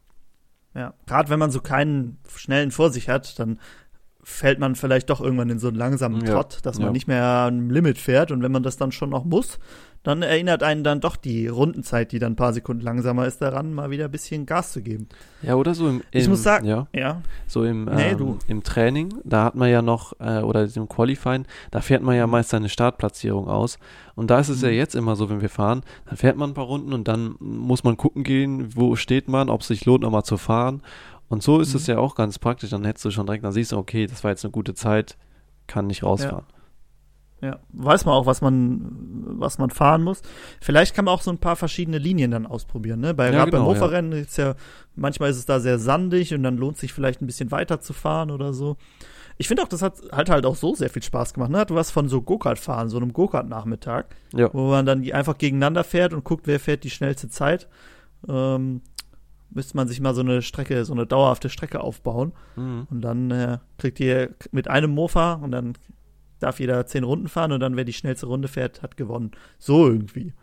[0.75, 3.59] Ja, gerade wenn man so keinen schnellen vor sich hat, dann
[4.24, 6.91] fällt man vielleicht doch irgendwann in so einen langsamen Ja, Trott, dass man ja.
[6.93, 8.32] nicht mehr am Limit fährt.
[8.32, 9.59] Und wenn man das dann schon noch muss,
[10.03, 13.74] dann erinnert einen dann doch die Rundenzeit, die dann ein paar Sekunden langsamer ist, daran,
[13.74, 15.07] mal wieder ein bisschen Gas zu geben.
[15.41, 18.39] Ja, oder so im, im Ich muss sagen- ja, Ja, so im, Nee, ähm, du.
[18.47, 22.28] im Training, da hat man ja noch, äh, oder im Qualifying, da fährt man ja
[22.28, 23.80] meist seine Startplatzierung aus.
[24.15, 24.76] Und da ist es ja Mhm.
[24.76, 27.86] jetzt immer so, wenn wir fahren, dann fährt man ein paar Runden und dann muss
[27.86, 30.82] man gucken gehen, wo steht man, ob es sich lohnt, nochmal zu fahren.
[31.30, 31.93] Und so ist es Mhm.
[31.95, 32.69] ja auch ganz praktisch.
[32.69, 35.17] Dann hättest du schon direkt, dann siehst du, okay, das war jetzt eine gute Zeit,
[35.67, 36.45] kann nicht rausfahren.
[37.41, 37.59] ja.
[37.74, 38.89] Weiß man auch, was man,
[39.39, 40.21] was man fahren muss.
[40.61, 43.13] Vielleicht kann man auch so ein paar verschiedene Linien dann ausprobieren, ne?
[43.13, 44.55] Bei, Ja, genau, beim Mofa-Rennen ist ja,
[44.95, 47.91] manchmal ist es da sehr sandig und dann lohnt sich vielleicht ein bisschen weiter zu
[47.93, 48.78] fahren oder so.
[49.38, 51.49] Ich finde auch, das hat halt halt auch so sehr viel Spaß gemacht.
[51.49, 51.57] Ne?
[51.57, 54.53] Hat was von so Go-Kart fahren, so einem Go-Kart-Nachmittag, Ja.
[54.53, 57.67] wo man dann einfach gegeneinander fährt und guckt, wer fährt die schnellste Zeit.
[58.30, 58.82] Ähm,
[59.54, 62.34] müsste man sich mal so eine Strecke, so eine dauerhafte Strecke aufbauen.
[62.56, 62.88] Mhm.
[62.89, 65.74] Und dann äh, kriegt ihr mit einem Mofa und dann
[66.39, 69.32] darf jeder zehn Runden fahren und dann wer die schnellste Runde fährt, hat gewonnen.
[69.60, 70.34] So irgendwie.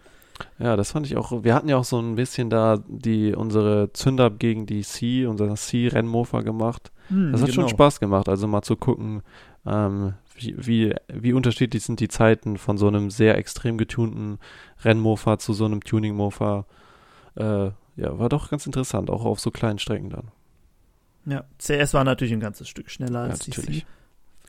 [0.59, 1.45] Ja, das fand ich auch.
[1.45, 5.55] Wir hatten ja auch so ein bisschen da die unsere Zünder gegen die C, unser
[5.55, 6.91] C-Rennmofa gemacht.
[7.09, 7.63] Hm, Das hat genau.
[7.63, 9.23] schon Spaß gemacht, also mal zu gucken,
[9.67, 14.39] ähm, wie, wie, wie unterschiedlich sind die Zeiten von so einem sehr extrem getunten
[14.83, 16.65] Rennmofa zu so einem Tuning-Mofa.
[17.35, 17.71] Äh,
[18.01, 20.31] ja, war doch ganz interessant, auch auf so kleinen Strecken dann.
[21.27, 23.81] Ja, CS war natürlich ein ganzes Stück schneller Ja, als die natürlich.
[23.81, 23.87] C,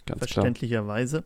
[0.05, 0.27] Ganz klar.
[0.29, 1.23] verständlicherweise.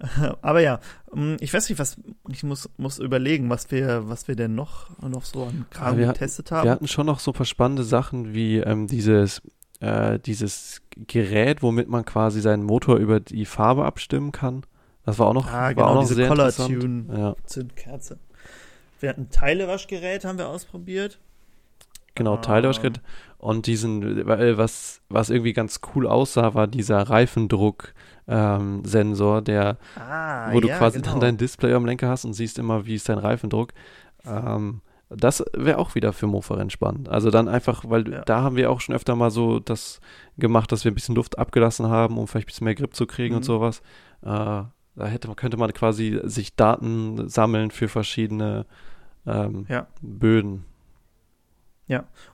[0.42, 0.80] Aber ja,
[1.14, 1.96] ähm, ich weiß nicht, was
[2.28, 6.08] ich muss, muss überlegen, was wir, was wir denn noch, noch so an Kram wir
[6.08, 6.64] hatten- getestet haben.
[6.64, 9.42] Wir hatten schon noch so ein paar spannende Sachen wie ähm, dieses,
[9.80, 14.62] äh, dieses Gerät, womit man quasi seinen Motor über die Farbe abstimmen kann.
[15.04, 16.52] Das war auch noch, Ah, war genau, auch noch diese sehr Color.
[16.52, 18.18] Tune Ja, Zündkerze.
[19.00, 21.18] Wir hatten Teilewaschgerät, haben wir ausprobiert.
[22.14, 22.38] Genau, Ah.
[22.38, 23.00] Teilerschritt.
[23.38, 27.08] Und diesen, weil was, was irgendwie ganz cool aussah, war dieser
[28.26, 31.12] Reifendruck-Sensor, der Ah, wo du ja, quasi genau.
[31.12, 33.72] dann dein Display am Lenker hast und siehst immer, wie ist dein Reifendruck.
[34.24, 37.08] Ähm, das wäre auch wieder für Mofa-Rennen spannend.
[37.08, 38.20] Also dann einfach, weil Ja.
[38.22, 40.00] da haben wir auch schon öfter mal so das
[40.38, 43.06] gemacht, dass wir ein bisschen Luft abgelassen haben, um vielleicht ein bisschen mehr Grip zu
[43.06, 43.46] kriegen und Mhm.
[43.46, 43.82] sowas.
[44.22, 48.66] Äh, da hätte, könnte man quasi sich Daten sammeln für verschiedene
[49.26, 49.86] ähm, Ja.
[50.00, 50.64] Böden.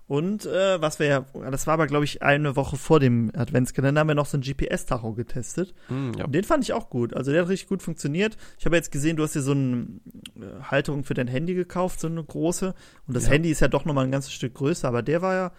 [0.06, 4.00] Und äh, was wir ja, das war aber, glaube ich, eine Woche vor dem Adventskalender,
[4.00, 5.74] haben wir noch so ein GPS-Tacho getestet.
[5.88, 6.26] Hm, ja.
[6.26, 7.14] Den fand ich auch gut.
[7.14, 8.36] Also der hat richtig gut funktioniert.
[8.58, 9.86] Ich habe jetzt gesehen, du hast dir so eine
[10.36, 12.74] äh, Halterung für dein Handy gekauft, so eine große.
[13.08, 13.32] Und das Ja.
[13.32, 15.52] Handy ist ja doch nochmal ein ganzes Stück größer, aber der war ja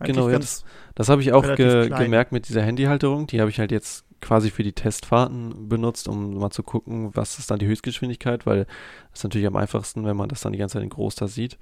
[0.00, 0.64] Genau, ja, ganz.
[0.94, 2.04] Das habe ich auch ge klein.
[2.04, 3.26] gemerkt mit dieser Handyhalterung.
[3.26, 7.38] Die habe ich halt jetzt quasi für die Testfahrten benutzt, um mal zu gucken, was
[7.38, 8.64] ist dann die Höchstgeschwindigkeit, weil
[9.10, 11.28] das ist natürlich am einfachsten, wenn man das dann die ganze Zeit in groß da
[11.28, 11.58] sieht.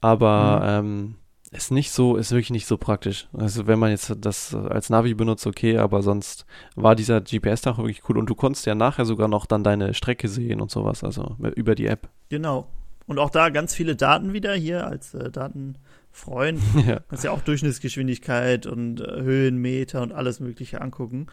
[0.00, 1.16] Aber ähm,
[1.52, 3.28] ist nicht so, ist wirklich nicht so praktisch.
[3.32, 8.08] Also wenn man jetzt das als Navi benutzt, okay, aber sonst war dieser GPS-Tacho wirklich
[8.08, 11.36] cool und du konntest ja nachher sogar noch dann deine Strecke sehen und sowas, also
[11.54, 12.08] über die App.
[12.28, 12.68] Genau.
[13.06, 16.60] Und auch da ganz viele Daten wieder hier als äh, Datenfreund.
[16.86, 17.00] ja.
[17.08, 21.28] Kannst ja auch Durchschnittsgeschwindigkeit und äh, Höhenmeter und alles Mögliche angucken.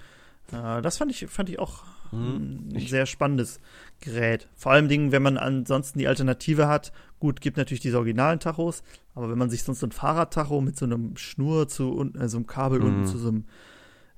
[0.52, 1.84] Äh, das fand ich, fand ich auch
[2.14, 2.70] Mhm.
[2.76, 3.60] ein sehr spannendes
[4.00, 4.48] Gerät.
[4.56, 6.92] Vor allem Dingen, wenn man ansonsten die Alternative hat.
[7.20, 8.84] Gut, gibt natürlich diese originalen Tachos,
[9.16, 12.28] aber wenn man sich sonst so ein Fahrradtacho mit so einem Schnur zu unten, äh,
[12.28, 12.86] so einem Kabel Mhm.
[12.86, 13.46] unten zu so einem,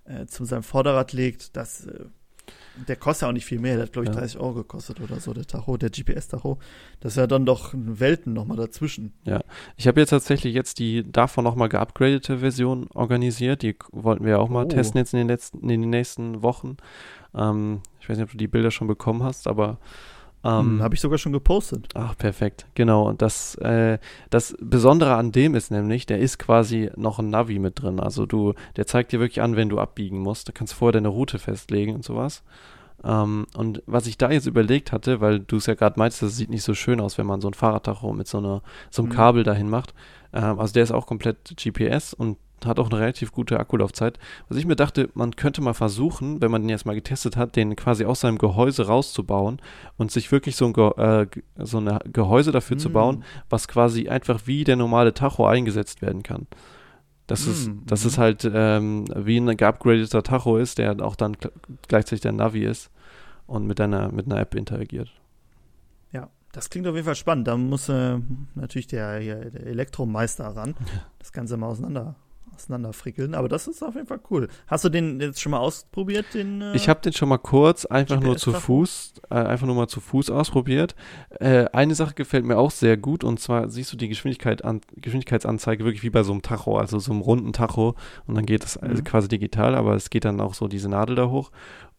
[0.06, 2.06] äh, zu seinem Vorderrad legt, das, äh,
[2.88, 3.76] der kostet ja auch nicht viel mehr.
[3.76, 4.20] Der hat, glaube ich, Ja.
[4.20, 6.60] 30 Euro gekostet oder so, der Tacho, der GPS-Tacho.
[7.00, 9.14] Das ist ja dann doch Welten nochmal dazwischen.
[9.78, 13.62] Ich habe jetzt tatsächlich jetzt die davon nochmal geupgradete Version organisiert.
[13.62, 14.68] Die wollten wir ja auch mal Oh.
[14.68, 16.76] testen jetzt in den letzten, in den nächsten Wochen.
[17.36, 19.78] Ähm, ich weiß nicht, ob du die Bilder schon bekommen hast, aber
[20.44, 21.90] ähm, Hm, Habe ich sogar schon gepostet.
[21.96, 22.68] Ach, perfekt.
[22.76, 23.08] Genau.
[23.10, 23.98] Und das, äh,
[24.30, 28.00] das Besondere an dem ist nämlich, der ist quasi noch ein Navi mit drin.
[28.00, 30.48] Also du, der zeigt dir wirklich an, wenn du abbiegen musst.
[30.48, 32.44] Du kannst vorher deine Route festlegen und sowas.
[33.04, 36.38] Ähm, und was ich da jetzt überlegt hatte, weil du es ja gerade meinst, das
[36.38, 38.62] sieht nicht so schön aus, wenn man so ein Fahrradtacho mit so, einer,
[38.92, 39.16] so einem Mhm.
[39.16, 39.94] Kabel dahin macht.
[40.34, 44.20] Ähm, also der ist auch komplett GPS und hat auch eine relativ gute Akkulaufzeit.
[44.50, 47.56] Was ich mir dachte, man könnte mal versuchen, wenn man den jetzt mal getestet hat,
[47.56, 49.62] den quasi aus seinem Gehäuse rauszubauen
[49.98, 52.94] und sich wirklich so ein Ge äh, so eine Gehäuse dafür zu Hm.
[52.94, 56.48] bauen, was quasi einfach wie der normale Tacho eingesetzt werden kann.
[57.28, 58.08] Das ist, Mm, das mhm.
[58.08, 61.52] ist halt ähm, wie ein geupgradeter Tacho ist, der auch dann gl-
[61.88, 62.92] gleichzeitig der Navi ist
[63.48, 65.12] und mit einer, mit einer App interagiert.
[66.12, 67.48] Ja, das klingt auf jeden Fall spannend.
[67.48, 68.20] Da muss äh,
[68.54, 70.76] natürlich der, der Elektromeister ran,
[71.20, 72.16] das Ganze mal auseinander,
[72.56, 73.36] auseinanderfrickeln.
[73.36, 74.48] Aber das ist auf jeden Fall cool.
[74.68, 76.26] Hast du den jetzt schon mal ausprobiert?
[76.34, 78.54] Den, äh, Ich habe den schon mal kurz einfach nur zu?
[78.54, 80.96] Fuß, äh, einfach nur mal zu Fuß ausprobiert.
[81.40, 84.82] Äh, eine Sache gefällt mir auch sehr gut und zwar siehst du die Geschwindigkeit an,
[84.96, 87.96] Geschwindigkeitsanzeige wirklich wie bei so einem Tacho, also so einem runden Tacho
[88.28, 89.04] und dann geht es also Mhm.
[89.06, 91.52] quasi digital, aber es geht dann auch so diese Nadel da hoch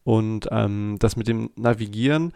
[0.05, 2.33] und ähm, das mit dem Navigieren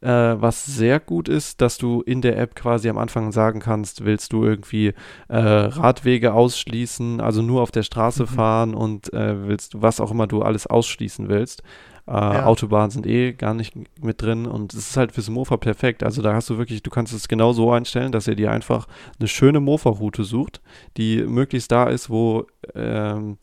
[0.00, 4.04] äh, was sehr gut ist, dass du in der App quasi am Anfang sagen kannst,
[4.04, 4.92] willst du irgendwie
[5.28, 8.28] äh, Radwege ausschließen, also nur auf der Straße Mhm.
[8.28, 11.62] fahren und äh, willst du, was auch immer du alles ausschließen willst.
[12.06, 12.44] Äh, Ja.
[12.44, 16.02] Autobahnen sind eh gar nicht mit drin und es ist halt fürs Mofa perfekt.
[16.02, 18.86] Also da hast du wirklich, du kannst es genau so einstellen, dass er dir einfach
[19.18, 20.60] eine schöne Mofa-Route sucht,
[20.98, 23.38] die möglichst da ist, wo ähm,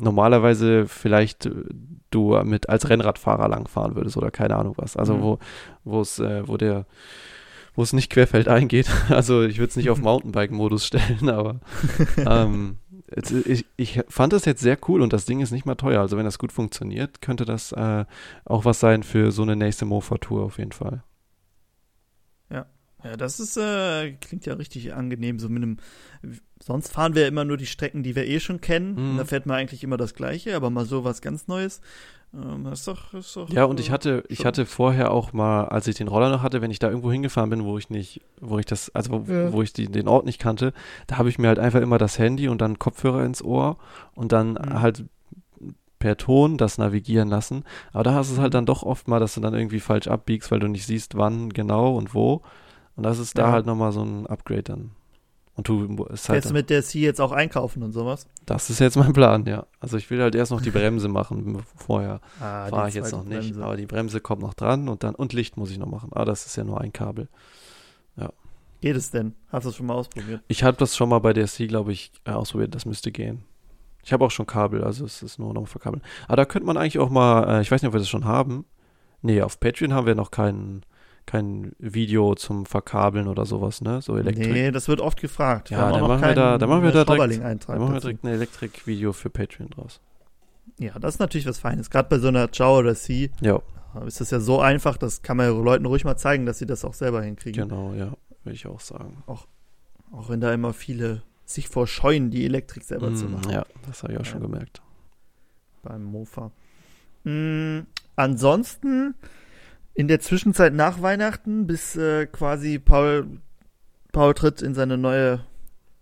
[0.00, 1.50] normalerweise vielleicht
[2.10, 4.96] du mit als Rennradfahrer langfahren würdest oder keine Ahnung was.
[4.96, 5.22] Also Mhm.
[5.22, 5.38] wo,
[5.84, 6.86] wo es, äh, wo der
[7.76, 8.88] wo es nicht querfeldein geht.
[9.10, 11.60] Also ich würde es nicht auf Mountainbike-Modus stellen, aber
[12.18, 12.78] ähm,
[13.46, 16.00] ich, ich fand das jetzt sehr cool und das Ding ist nicht mal teuer.
[16.00, 18.04] Also wenn das gut funktioniert, könnte das äh,
[18.44, 21.02] auch was sein für so eine nächste Mofa-Tour auf jeden Fall.
[23.02, 25.78] Ja, das ist, äh, klingt ja richtig angenehm, so mit einem,
[26.62, 28.94] sonst fahren wir immer nur die Strecken, die wir eh schon kennen.
[28.94, 29.10] Mhm.
[29.12, 31.80] Und da fährt man eigentlich immer das Gleiche, aber mal so was ganz Neues.
[32.32, 33.50] Ähm, das ist doch, ist doch.
[33.50, 34.46] Ja, und ich äh, hatte, ich schon.
[34.46, 37.50] hatte vorher auch mal, als ich den Roller noch hatte, wenn ich da irgendwo hingefahren
[37.50, 39.52] bin, wo ich nicht, wo ich das, also wo, Ja.
[39.52, 40.72] wo ich die, den Ort nicht kannte,
[41.08, 43.78] da habe ich mir halt einfach immer das Handy und dann Kopfhörer ins Ohr
[44.14, 44.80] und dann Mhm.
[44.80, 45.04] halt
[45.98, 47.64] per Ton das navigieren lassen.
[47.92, 50.08] Aber da hast du es halt dann doch oft mal, dass du dann irgendwie falsch
[50.08, 52.42] abbiegst, weil du nicht siehst, wann genau und wo.
[52.96, 53.52] Und das ist da Ja.
[53.52, 54.90] halt nochmal so ein Upgrade dann.
[55.60, 58.26] Und du ist halt, du mit der C jetzt auch einkaufen und sowas?
[58.46, 59.66] das ist jetzt mein Plan, ja.
[59.78, 62.20] Also ich will halt erst noch die Bremse machen vorher.
[62.40, 63.64] Ah, Fahre ich jetzt noch nicht, Bremse.
[63.64, 66.10] aber die Bremse kommt noch dran und dann und Licht muss ich noch machen.
[66.12, 67.28] Ah, das ist ja nur ein Kabel.
[68.82, 69.34] Geht es denn?
[69.52, 70.40] Hast du es schon mal ausprobiert?
[70.48, 72.74] Ich habe das schon mal bei der C, glaube ich, äh, ausprobiert.
[72.74, 73.44] Das müsste gehen.
[74.02, 76.02] Ich habe auch schon Kabel, also es ist nur noch verkabeln.
[76.28, 78.24] Aber da könnte man eigentlich auch mal, äh, ich weiß nicht, ob wir das schon
[78.24, 78.64] haben,
[79.22, 80.82] Nee, auf Patreon haben wir noch kein,
[81.30, 84.02] kein Video zum Verkabeln oder sowas, ne?
[84.02, 84.52] So Elektrik.
[84.52, 85.70] Nee, das wird oft gefragt.
[85.70, 88.28] Ja, dann machen wir da- dann machen wir da direkt- Dann machen wir direkt ein
[88.28, 90.00] Elektrik-Video für Patreon draus.
[90.78, 91.90] Ja, das ist natürlich was Feines.
[91.90, 93.60] Gerade bei so einer Ciao oder Si Ja,
[94.06, 96.66] ist das ja so einfach, das kann man ja Leuten ruhig mal zeigen, dass sie
[96.66, 97.68] das auch selber hinkriegen.
[97.68, 98.12] genau, ja,
[98.44, 99.22] würde ich auch sagen.
[99.26, 99.46] Auch
[100.28, 104.12] wenn da immer viele sich vorscheuen, die Elektrik selber zu Mm, machen ja, das habe
[104.12, 104.46] ich auch schon Ja.
[104.48, 104.80] gemerkt.
[105.82, 106.50] beim Mofa.
[107.24, 107.80] Mm,
[108.16, 109.14] ansonsten
[109.94, 113.26] in der Zwischenzeit nach Weihnachten, bis äh, quasi Paul,
[114.12, 115.40] Paul tritt in seine neue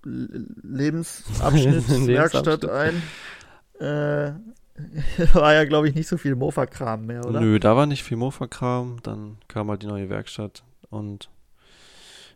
[0.05, 2.07] L- Lebensabschnitt, Lebensabschnitt.
[2.09, 3.03] Werkstatt ein,
[3.81, 4.33] äh,
[5.35, 7.41] war ja, glaube ich, nicht so viel Mofa-Kram mehr, oder?
[7.41, 11.29] Nö, da war nicht viel Mofa-Kram, dann kam halt die neue Werkstatt und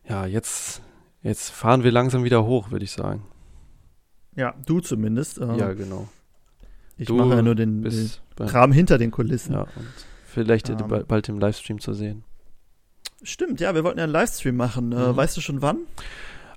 [0.08, 0.82] ja, jetzt,
[1.22, 3.22] jetzt fahren wir langsam wieder hoch, würde ich sagen.
[4.34, 5.38] Ja, du zumindest.
[5.38, 6.08] Äh, Ja, genau.
[6.96, 8.10] ich du mache ja nur den, den
[8.48, 9.52] Kram hinter den Kulissen.
[9.52, 9.68] ja, und
[10.32, 10.76] vielleicht Ähm.
[10.88, 12.24] ba- bald im Livestream zu sehen.
[13.22, 14.92] Stimmt, ja, wir wollten ja einen Livestream machen.
[14.92, 15.16] Äh, Mhm.
[15.16, 15.78] weißt du schon wann?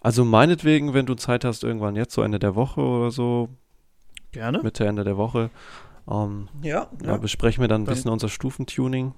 [0.01, 3.49] Also meinetwegen, wenn du Zeit hast, irgendwann jetzt, so Ende der Woche oder so,
[4.31, 4.61] Gerne.
[4.63, 5.49] Mitte, Ende der Woche,
[6.09, 7.17] ähm, Ja, ja.
[7.17, 9.13] besprechen wir dann ein Dann- bisschen unser Stufentuning.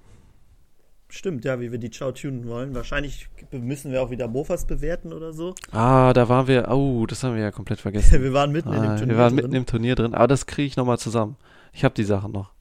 [1.09, 2.75] Stimmt, ja, wie wir die Ciao tunen wollen.
[2.75, 5.55] Wahrscheinlich müssen wir auch wieder Mofas bewerten oder so.
[5.71, 8.21] Ah, da waren wir, oh, das haben wir ja komplett vergessen.
[8.23, 9.45] wir waren mitten in dem Ah, Turnier wir waren drin.
[9.45, 11.37] mitten im Turnier drin, aber das kriege ich nochmal zusammen.
[11.71, 12.51] Ich habe die Sachen noch.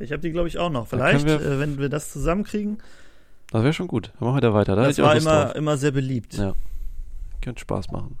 [0.00, 0.86] Ich habe die, glaube ich, auch noch.
[0.88, 2.78] Vielleicht, wir- äh, wenn wir das zusammenkriegen.
[3.50, 4.12] Das wäre schon gut.
[4.18, 4.76] Dann machen wir da weiter.
[4.76, 5.54] Da das war immer, drauf.
[5.54, 6.34] immer sehr beliebt.
[6.34, 6.52] Ja.
[7.40, 8.18] Könnte Spaß machen.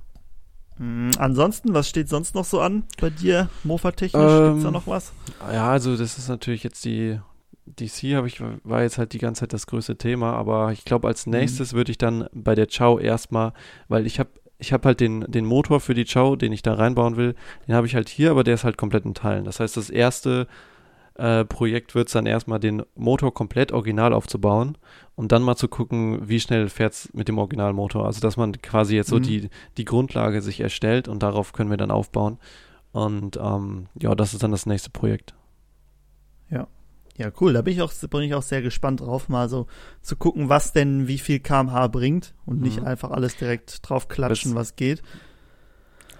[0.78, 4.22] Mm, ansonsten, was steht sonst noch so an bei dir, Mofa-technisch?
[4.22, 5.12] Ähm, Gibt's da noch was?
[5.52, 7.18] Ja, also das ist natürlich jetzt die
[7.66, 11.06] DC habe ich war jetzt halt die ganze Zeit das größte Thema, aber ich glaube
[11.08, 11.32] als Mhm.
[11.32, 13.52] nächstes würde ich dann bei der Chow erstmal,
[13.88, 16.74] weil ich habe ich habe halt den den Motor für die Chow, den ich da
[16.74, 17.34] reinbauen will,
[17.66, 19.44] den habe ich halt hier, aber der ist halt komplett in Teilen.
[19.44, 20.46] Das heißt, das erste
[21.18, 24.78] äh, Projekt wird es dann erstmal den Motor komplett original aufzubauen
[25.16, 28.06] und dann mal zu gucken, wie schnell fährt es mit dem Originalmotor.
[28.06, 29.22] Also dass man quasi jetzt so Mhm.
[29.22, 32.38] die, die Grundlage sich erstellt und darauf können wir dann aufbauen.
[32.92, 35.34] Und ähm, ja, das ist dann das nächste Projekt.
[37.20, 37.52] Ja, cool.
[37.52, 39.66] Da bin ich auch, bin ich auch sehr gespannt drauf, mal so
[40.02, 42.86] zu gucken, was denn wie viel kmh bringt und nicht Mhm.
[42.86, 45.02] einfach alles direkt drauf klatschen, was geht.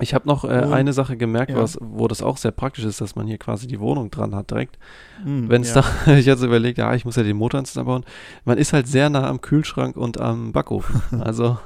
[0.01, 1.57] Ich habe noch äh, eine Sache gemerkt, ja.
[1.57, 4.51] was, wo das auch sehr praktisch ist, dass man hier quasi die Wohnung dran hat
[4.51, 4.78] direkt.
[5.24, 5.84] Mm, Wenn es ja.
[6.05, 8.05] da, ich hatte so überlegt, ja, ich muss ja den Motor zusammenbauen.
[8.44, 11.03] Man ist halt sehr nah am Kühlschrank und am Backofen.
[11.28, 11.59] Also,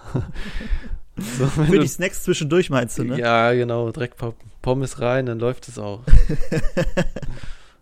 [1.17, 3.19] so, Für die Snacks zwischendurch meinst du, ne?
[3.19, 4.17] ja, genau, direkt
[4.63, 6.01] Pommes rein, dann läuft es auch.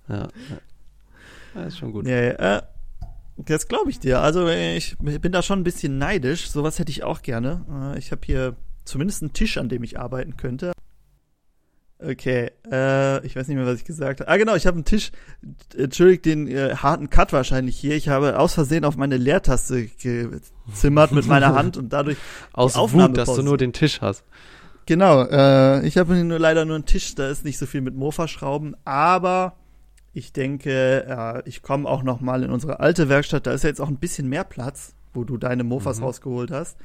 [0.08, 0.28] ja,
[1.54, 1.62] ja.
[1.62, 2.06] ist schon gut.
[2.06, 2.62] Ja, ja, äh,
[3.36, 4.20] das glaube ich dir.
[4.20, 6.50] Also ich bin da schon ein bisschen neidisch.
[6.50, 7.64] Sowas hätte ich auch gerne.
[7.94, 8.56] Äh, Ich habe hier
[8.90, 10.72] zumindest einen Tisch, an dem ich arbeiten könnte.
[12.02, 14.30] Okay, äh, ich weiß nicht mehr, was ich gesagt habe.
[14.30, 15.12] Ah, genau, ich habe einen Tisch.
[15.76, 17.94] Entschuldigt den äh, harten Cut wahrscheinlich hier.
[17.94, 22.16] Ich habe aus Versehen auf meine Leertaste gezimmert mit meiner Hand und dadurch.
[22.54, 24.24] Aus Aufnahme Wut, dass du nur den Tisch hast.
[24.86, 27.14] Genau, äh, ich habe nur leider nur einen Tisch.
[27.14, 29.56] Da ist nicht so viel mit Mofa-Schrauben, aber
[30.14, 33.46] ich denke, äh, ich komme auch noch mal in unsere alte Werkstatt.
[33.46, 36.04] Da ist ja jetzt auch ein bisschen mehr Platz, wo du deine Mofas Mhm.
[36.04, 36.78] rausgeholt hast.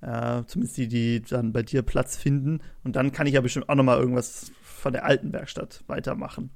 [0.00, 2.60] Äh, zumindest die, die dann bei dir Platz finden.
[2.84, 6.50] Und dann kann ich ja bestimmt auch noch mal irgendwas von der alten Werkstatt weitermachen.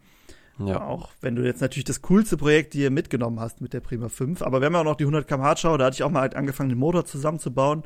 [0.59, 0.83] Ja.
[0.83, 4.43] Auch wenn du jetzt natürlich das coolste Projekt hier mitgenommen hast mit der Prima 5.
[4.43, 5.77] Aber wir haben ja auch noch die 100 km/h Schau.
[5.77, 7.85] Da hatte ich auch mal halt angefangen, den Motor zusammenzubauen.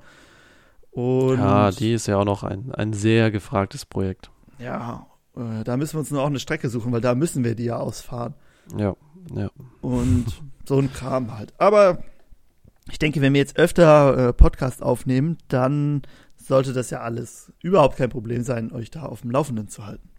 [0.90, 4.30] Und ja, die ist ja auch noch ein, ein sehr gefragtes Projekt.
[4.58, 7.54] Ja, äh, da müssen wir uns nur auch eine Strecke suchen, weil da müssen wir
[7.54, 8.34] die ja ausfahren.
[8.76, 8.94] Ja,
[9.34, 9.50] ja.
[9.80, 10.26] Und
[10.64, 11.52] so ein Kram halt.
[11.58, 12.02] Aber
[12.90, 16.02] ich denke, wenn wir jetzt öfter äh, Podcast aufnehmen, dann
[16.36, 20.10] sollte das ja alles überhaupt kein Problem sein, euch da auf dem Laufenden zu halten.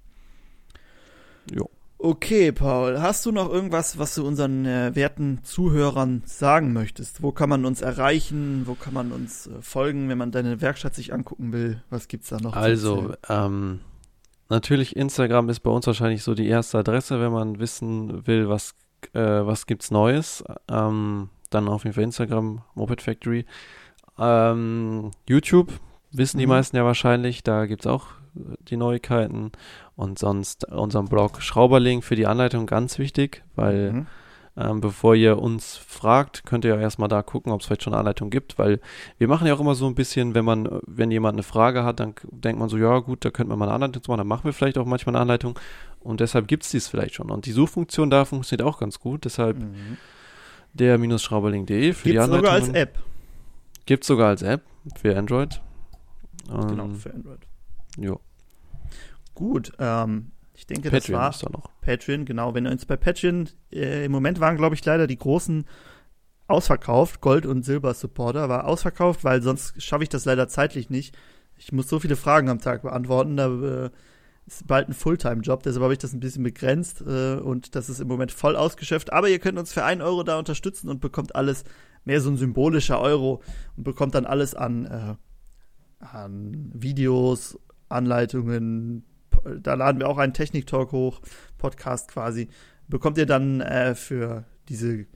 [1.54, 1.70] Jo.
[1.98, 7.24] Okay, Paul, hast du noch irgendwas, was du unseren äh, werten Zuhörern sagen möchtest?
[7.24, 8.64] Wo kann man uns erreichen?
[8.66, 11.82] Wo kann man uns äh, folgen, wenn man deine Werkstatt sich angucken will?
[11.90, 12.56] Was gibt's da noch?
[12.56, 13.80] Also, ähm,
[14.50, 18.76] natürlich Instagram ist bei uns wahrscheinlich so die erste Adresse, wenn man wissen will, was,
[19.14, 20.44] äh, was gibt's Neues.
[20.70, 23.46] Ähm, dann auf jeden Fall Instagram, Moped Factory.
[24.18, 25.74] Ähm, YouTube
[26.12, 26.52] wissen die Mhm.
[26.54, 29.52] meisten ja wahrscheinlich, da gibt's auch äh, die Neuigkeiten.
[29.96, 34.08] Und sonst unseren Blog Schrauberling für die Anleitung ganz wichtig, weil Mhm.
[34.58, 37.92] ähm, bevor ihr uns fragt, könnt ihr ja erstmal da gucken, ob es vielleicht schon
[37.94, 38.80] eine Anleitung gibt, weil
[39.18, 42.00] wir machen ja auch immer so ein bisschen, wenn man, wenn jemand eine Frage hat,
[42.00, 44.46] dann denkt man so, ja gut, da könnte man mal eine Anleitung machen, dann machen
[44.46, 45.60] wir vielleicht auch manchmal eine Anleitung
[46.00, 47.32] und deshalb gibt es dies vielleicht schon.
[47.32, 49.98] Und die Suchfunktion da funktioniert auch ganz gut, deshalb Mhm.
[50.76, 52.46] der-schrauberling.de für die Gibt's Anleitung.
[52.46, 53.00] sogar als App.
[53.86, 54.62] Gibt es sogar als App
[54.96, 55.62] für Android.
[56.48, 57.40] Genau, Ähm, für Android.
[57.98, 58.20] jo.
[59.34, 61.70] Gut, ähm, Ich denke, Patreon das war da noch.
[61.82, 62.54] Patreon, genau.
[62.54, 65.66] Wenn ihr uns bei Patreon, äh, im Moment waren, glaube ich, leider die großen
[66.48, 67.20] ausverkauft.
[67.22, 71.18] Gold- und Silber-Supporter war ausverkauft, weil sonst schaffe ich das leider zeitlich nicht.
[71.58, 73.36] Ich muss so viele Fragen am Tag beantworten.
[73.38, 73.48] Da
[73.86, 73.90] äh,
[74.48, 78.00] ist bald ein Fulltime-Job, deshalb habe ich das ein bisschen begrenzt äh, und das ist
[78.00, 79.12] im Moment voll ausgeschöpft.
[79.12, 81.64] Aber ihr könnt uns für einen Euro da unterstützen und bekommt alles,
[82.04, 83.42] mehr so ein symbolischer Euro
[83.76, 85.16] und bekommt dann alles an, äh,
[86.06, 89.04] an Videos, Anleitungen.
[89.62, 91.22] Da laden wir auch einen Technik-Talk hoch,
[91.58, 92.50] Podcast quasi.
[92.88, 95.08] Bekommt ihr dann äh, für diese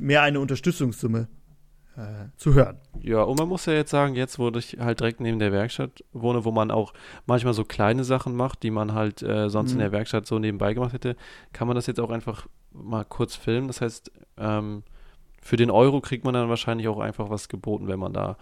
[0.00, 1.26] mehr eine Unterstützungssumme
[1.96, 2.78] äh, zu hören.
[3.00, 6.04] Ja, und man muss ja jetzt sagen, jetzt, wo ich halt direkt neben der Werkstatt
[6.12, 6.92] wohne, wo man auch
[7.26, 9.76] manchmal so kleine Sachen macht, die man halt äh, sonst Mhm.
[9.76, 11.16] in der Werkstatt so nebenbei gemacht hätte,
[11.52, 13.68] kann man das jetzt auch einfach mal kurz filmen.
[13.68, 14.82] Das heißt, ähm,
[15.40, 18.36] für den Euro kriegt man dann wahrscheinlich auch einfach was geboten, wenn man da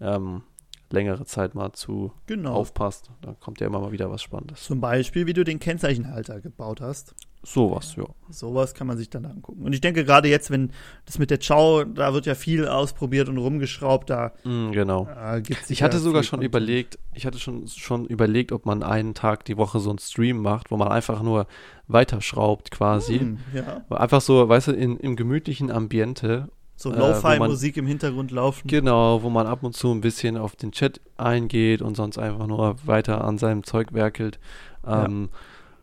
[0.00, 0.42] ähm,
[0.90, 2.52] längere Zeit mal zu Genau.
[2.54, 3.10] aufpasst.
[3.22, 4.62] Da kommt ja immer mal wieder was Spannendes.
[4.62, 7.14] Zum Beispiel, wie du den Kennzeichenhalter gebaut hast.
[7.42, 8.04] Sowas, ja.
[8.28, 9.62] Sowas kann man sich dann angucken.
[9.62, 10.72] Und ich denke, gerade jetzt, wenn
[11.04, 15.06] das mit der Chow, da wird ja viel ausprobiert und rumgeschraubt, da Mm, genau.
[15.16, 19.44] äh, Ich hatte sogar schon überlegt, ich hatte schon, schon überlegt, ob man einen Tag
[19.44, 21.46] die Woche so einen Stream macht, wo man einfach nur
[21.86, 23.20] weiterschraubt quasi.
[23.20, 23.84] Hm, ja.
[23.90, 26.48] Einfach so, weißt du, in, im gemütlichen Ambiente.
[26.76, 28.68] So Äh, Lo-Fi-Musik im Hintergrund laufen.
[28.68, 32.46] Genau, wo man ab und zu ein bisschen auf den Chat eingeht und sonst einfach
[32.46, 34.38] nur weiter an seinem Zeug werkelt.
[34.86, 35.30] Ähm,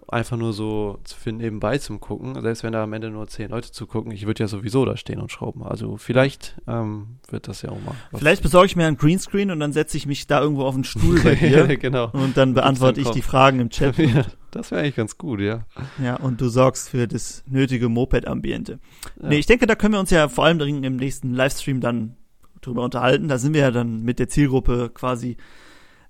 [0.07, 3.71] Einfach nur so für nebenbei zum Gucken, selbst wenn da am Ende nur zehn Leute
[3.71, 4.11] zugucken.
[4.11, 5.63] Ich würde ja sowieso da stehen und schrauben.
[5.63, 7.95] Also vielleicht ähm, wird das ja auch mal.
[8.13, 10.83] Vielleicht besorge ich mir einen Greenscreen und dann setze ich mich da irgendwo auf den
[10.83, 11.67] Stuhl bei dir.
[11.77, 12.09] genau.
[12.11, 13.95] Und dann beantworte ich die Fragen im Chat.
[14.03, 15.65] Ja, das wäre eigentlich ganz gut, ja.
[16.03, 18.79] Ja, und du sorgst für das nötige Moped-Ambiente.
[19.21, 19.29] ja.
[19.29, 22.17] Nee, ich denke, da können wir uns ja vor allem dringend im nächsten Livestream dann
[22.61, 23.27] drüber unterhalten.
[23.27, 25.37] Da sind wir ja dann mit der Zielgruppe quasi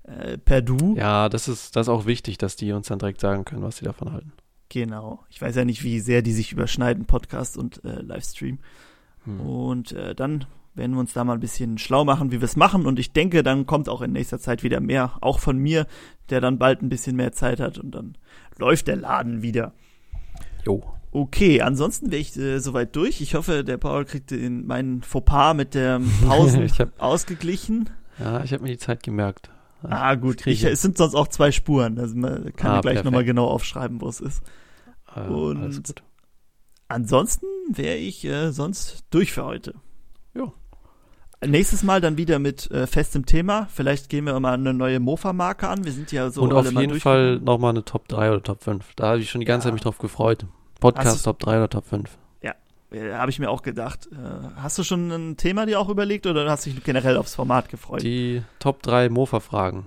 [0.03, 0.95] äh, per Du.
[0.97, 3.77] Ja, das ist, das ist auch wichtig, dass die uns dann direkt sagen können, was
[3.77, 4.33] sie davon halten.
[4.69, 5.23] Genau.
[5.29, 8.59] Ich weiß ja nicht, wie sehr die sich überschneiden, Podcast und äh, Livestream.
[9.25, 9.39] Hm.
[9.39, 10.45] Und äh, dann
[10.75, 12.85] werden wir uns da mal ein bisschen schlau machen, wie wir es machen.
[12.87, 15.85] Und ich denke, dann kommt auch in nächster Zeit wieder mehr, auch von mir,
[16.29, 18.17] der dann bald ein bisschen mehr Zeit hat und dann
[18.57, 19.73] läuft der Laden wieder.
[20.65, 20.83] Jo.
[21.11, 23.21] Okay, ansonsten wäre ich äh, soweit durch.
[23.21, 27.91] Ich hoffe, der Paul kriegt den, meinen Fauxpas mit der hab- ausgeglichen.
[28.17, 29.51] Ja, ich habe mir die Zeit gemerkt.
[29.83, 30.45] Ah, gut.
[30.47, 31.99] Ich, es sind sonst auch zwei Spuren.
[31.99, 34.41] Also man kann Ah, gleich nochmal genau aufschreiben, wo es ist.
[35.15, 35.93] Äh, Und-.
[36.87, 39.73] Ansonsten wäre ich äh, sonst durch für heute.
[40.33, 40.53] Jo.
[41.45, 43.67] Nächstes Mal dann wieder mit äh, festem Thema.
[43.73, 45.83] Vielleicht gehen wir mal eine neue Mofa-Marke an.
[45.83, 46.99] Wir sind ja so und auf jeden.
[46.99, 48.93] Fall nochmal eine Top 3 oder Top 5.
[48.95, 49.69] Da habe ich schon die ganze Ja.
[49.69, 50.45] Zeit mich drauf gefreut.
[50.79, 52.17] Podcast Top 3 oder Top 5.
[52.93, 54.07] Äh, Habe ich mir auch gedacht.
[54.11, 54.15] Äh,
[54.55, 57.69] hast du schon ein Thema dir auch überlegt oder hast du dich generell aufs Format
[57.69, 58.03] gefreut?
[58.03, 59.85] Die Top 3 Mofa-Fragen.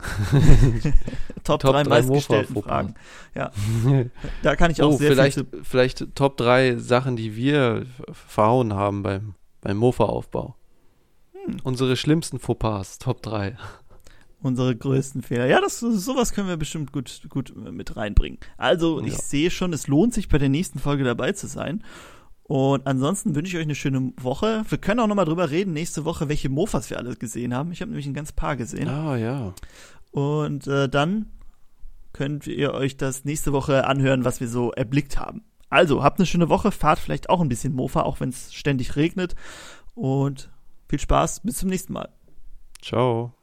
[1.44, 2.68] Top, Top 3 drei meistgestellten Mofa-Fauxpas.
[2.68, 2.94] Fragen.
[3.34, 3.50] Ja,
[4.42, 8.74] da kann ich auch oh, sehr vielleicht, viel vielleicht Top 3 Sachen, die wir verhauen
[8.74, 10.56] haben beim, beim Mofa-Aufbau.
[11.32, 11.58] Hm.
[11.62, 13.56] Unsere schlimmsten Fauxpas, Top 3.
[14.42, 15.46] unsere größten Fehler.
[15.46, 18.38] Ja, das sowas können wir bestimmt gut gut mit reinbringen.
[18.56, 19.18] Also, ich Ja.
[19.18, 21.82] sehe schon, es lohnt sich bei der nächsten Folge dabei zu sein.
[22.48, 24.62] Und ansonsten wünsche ich euch eine schöne Woche.
[24.68, 27.72] Wir können auch noch mal drüber reden nächste Woche, welche Mofas wir alle gesehen haben.
[27.72, 28.88] Ich habe nämlich ein ganz paar gesehen.
[28.88, 29.52] Ah, ja.
[30.12, 31.26] Und äh, dann
[32.12, 35.42] könnt ihr euch das nächste Woche anhören, was wir so erblickt haben.
[35.70, 38.94] Also, habt eine schöne Woche, fahrt vielleicht auch ein bisschen Mofa, auch wenn es ständig
[38.94, 39.34] regnet.
[39.96, 40.48] Und
[40.88, 42.10] viel Spaß, bis zum nächsten Mal.
[42.80, 43.34] Ciao.